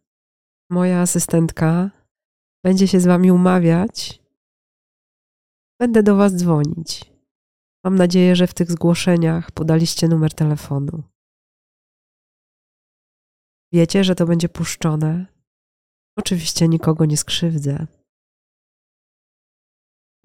moja 0.70 1.00
asystentka 1.00 1.90
będzie 2.64 2.88
się 2.88 3.00
z 3.00 3.06
wami 3.06 3.32
umawiać. 3.32 4.22
Będę 5.80 6.02
do 6.02 6.16
was 6.16 6.36
dzwonić. 6.36 7.12
Mam 7.84 7.96
nadzieję, 7.96 8.36
że 8.36 8.46
w 8.46 8.54
tych 8.54 8.70
zgłoszeniach 8.70 9.50
podaliście 9.50 10.08
numer 10.08 10.34
telefonu. 10.34 11.02
Wiecie, 13.72 14.04
że 14.04 14.14
to 14.14 14.26
będzie 14.26 14.48
puszczone. 14.48 15.37
Oczywiście 16.18 16.68
nikogo 16.68 17.04
nie 17.04 17.16
skrzywdzę. 17.16 17.86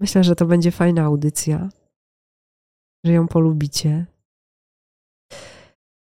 Myślę, 0.00 0.24
że 0.24 0.36
to 0.36 0.46
będzie 0.46 0.70
fajna 0.70 1.02
audycja, 1.02 1.68
że 3.04 3.12
ją 3.12 3.28
polubicie. 3.28 4.06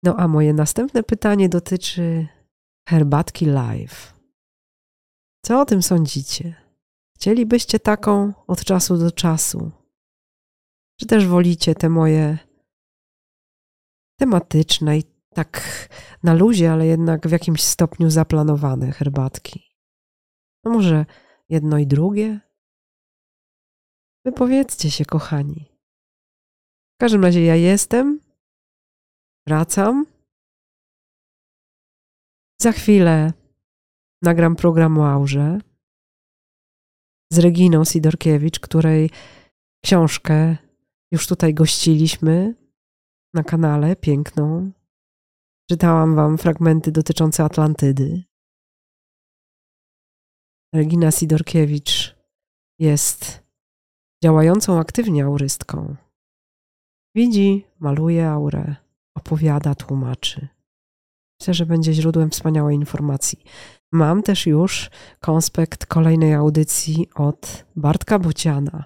No 0.03 0.15
a 0.17 0.27
moje 0.27 0.53
następne 0.53 1.03
pytanie 1.03 1.49
dotyczy 1.49 2.27
herbatki 2.89 3.45
live. 3.45 4.13
Co 5.45 5.61
o 5.61 5.65
tym 5.65 5.83
sądzicie? 5.83 6.55
Chcielibyście 7.15 7.79
taką 7.79 8.33
od 8.47 8.63
czasu 8.63 8.97
do 8.97 9.11
czasu? 9.11 9.71
Czy 10.99 11.05
też 11.05 11.27
wolicie 11.27 11.75
te 11.75 11.89
moje 11.89 12.37
tematyczne 14.19 14.97
i 14.97 15.03
tak 15.33 15.61
na 16.23 16.33
luzie, 16.33 16.71
ale 16.71 16.87
jednak 16.87 17.27
w 17.27 17.31
jakimś 17.31 17.63
stopniu 17.63 18.09
zaplanowane 18.09 18.91
herbatki? 18.91 19.64
No 20.65 20.71
może 20.71 21.05
jedno 21.49 21.77
i 21.77 21.87
drugie? 21.87 22.39
Wypowiedzcie 24.25 24.91
się, 24.91 25.05
kochani. 25.05 25.65
W 26.95 26.97
każdym 27.01 27.23
razie 27.23 27.41
ja 27.41 27.55
jestem, 27.55 28.19
wracam. 29.47 30.05
Za 32.61 32.71
chwilę 32.71 33.33
nagram 34.21 34.55
program 34.55 34.97
o 34.97 35.25
z 37.31 37.39
Reginą 37.39 37.85
Sidorkiewicz, 37.85 38.59
której 38.59 39.09
książkę 39.83 40.57
już 41.11 41.27
tutaj 41.27 41.53
gościliśmy 41.53 42.55
na 43.33 43.43
kanale, 43.43 43.95
piękną. 43.95 44.71
Czytałam 45.69 46.15
wam 46.15 46.37
fragmenty 46.37 46.91
dotyczące 46.91 47.43
Atlantydy. 47.43 48.23
Regina 50.75 51.11
Sidorkiewicz 51.11 52.15
jest 52.79 53.43
działającą 54.23 54.79
aktywnie 54.79 55.25
aurystką. 55.25 55.95
Widzi, 57.15 57.65
maluje 57.79 58.29
aurę, 58.29 58.75
opowiada, 59.17 59.75
tłumaczy. 59.75 60.47
Myślę, 61.39 61.53
że 61.53 61.65
będzie 61.65 61.93
źródłem 61.93 62.29
wspaniałej 62.29 62.75
informacji. 62.75 63.43
Mam 63.91 64.23
też 64.23 64.45
już 64.45 64.89
konspekt 65.19 65.85
kolejnej 65.85 66.33
audycji 66.33 67.09
od 67.15 67.65
Bartka 67.75 68.19
Bociana. 68.19 68.85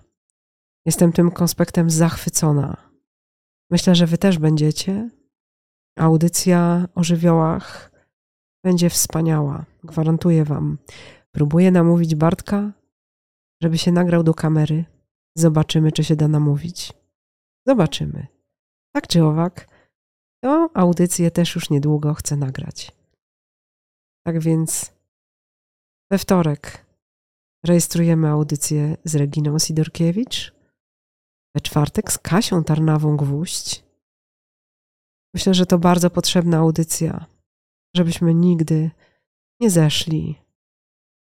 Jestem 0.85 1.11
tym 1.11 1.31
konspektem 1.31 1.89
zachwycona. 1.89 2.77
Myślę, 3.71 3.95
że 3.95 4.05
Wy 4.05 4.17
też 4.17 4.37
będziecie. 4.37 5.09
Audycja 5.97 6.87
o 6.95 7.03
żywiołach 7.03 7.91
będzie 8.63 8.89
wspaniała. 8.89 9.65
Gwarantuję 9.83 10.45
Wam. 10.45 10.77
Próbuję 11.31 11.71
namówić 11.71 12.15
Bartka, 12.15 12.71
żeby 13.61 13.77
się 13.77 13.91
nagrał 13.91 14.23
do 14.23 14.33
kamery. 14.33 14.85
Zobaczymy, 15.35 15.91
czy 15.91 16.03
się 16.03 16.15
da 16.15 16.27
namówić. 16.27 16.93
Zobaczymy. 17.67 18.27
Tak 18.93 19.07
czy 19.07 19.23
owak, 19.23 19.67
to 20.43 20.69
audycję 20.73 21.31
też 21.31 21.55
już 21.55 21.69
niedługo 21.69 22.13
chcę 22.13 22.37
nagrać. 22.37 22.91
Tak 24.25 24.39
więc 24.39 24.93
we 26.11 26.17
wtorek 26.17 26.85
rejestrujemy 27.65 28.29
audycję 28.29 28.97
z 29.03 29.15
Reginą 29.15 29.59
Sidorkiewicz. 29.59 30.53
We 31.55 31.61
czwartek 31.61 32.11
z 32.11 32.17
Kasią 32.17 32.63
Tarnawą-Gwóźdź. 32.63 33.83
Myślę, 35.33 35.53
że 35.53 35.65
to 35.65 35.77
bardzo 35.77 36.09
potrzebna 36.09 36.57
audycja, 36.57 37.25
żebyśmy 37.95 38.33
nigdy 38.33 38.91
nie 39.59 39.69
zeszli 39.69 40.41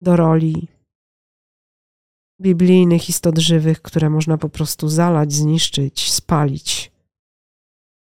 do 0.02 0.16
roli 0.16 0.68
biblijnych 2.42 3.10
istot 3.10 3.38
żywych, 3.38 3.82
które 3.82 4.10
można 4.10 4.38
po 4.38 4.50
prostu 4.50 4.90
zalać, 4.90 5.34
zniszczyć, 5.34 6.14
spalić, 6.14 6.92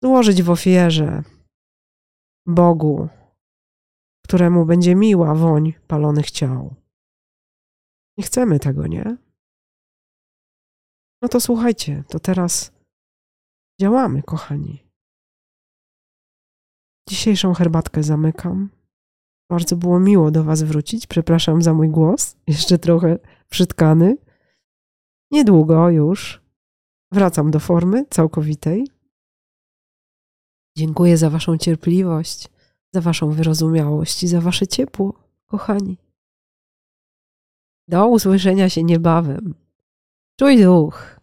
złożyć 0.04 0.44
w 0.44 0.50
ofierze 0.50 1.24
Bogu, 2.46 3.10
któremu 4.26 4.66
będzie 4.66 4.96
miła 4.96 5.36
woń 5.36 5.74
palonych 5.88 6.32
ciał. 6.32 6.76
Nie 8.18 8.24
chcemy 8.24 8.60
tego, 8.60 8.88
nie? 8.88 9.18
No 11.22 11.28
to 11.28 11.42
słuchajcie, 11.42 12.04
to 12.10 12.20
teraz 12.20 12.72
działamy, 13.82 14.24
kochani. 14.24 14.88
Dzisiejszą 17.10 17.54
herbatkę 17.54 18.04
zamykam. 18.04 18.77
Bardzo 19.50 19.76
było 19.76 20.00
miło 20.00 20.32
do 20.32 20.44
Was 20.44 20.64
wrócić. 20.64 21.08
Przepraszam 21.08 21.62
za 21.62 21.74
mój 21.74 21.90
głos, 21.90 22.36
jeszcze 22.48 22.78
trochę 22.78 23.20
przytkany. 23.50 24.18
Niedługo 25.32 25.90
już 25.90 26.42
wracam 27.12 27.52
do 27.52 27.60
formy 27.60 28.06
całkowitej. 28.10 28.88
Dziękuję 30.78 31.18
za 31.18 31.30
Waszą 31.30 31.58
cierpliwość, 31.58 32.50
za 32.94 33.02
Waszą 33.02 33.32
wyrozumiałość 33.32 34.24
i 34.24 34.28
za 34.28 34.42
Wasze 34.42 34.68
ciepło, 34.68 35.14
kochani. 35.46 35.98
Do 37.88 38.08
usłyszenia 38.08 38.70
się 38.70 38.84
niebawem. 38.84 39.56
Czuj 40.40 40.64
duch. 40.64 41.17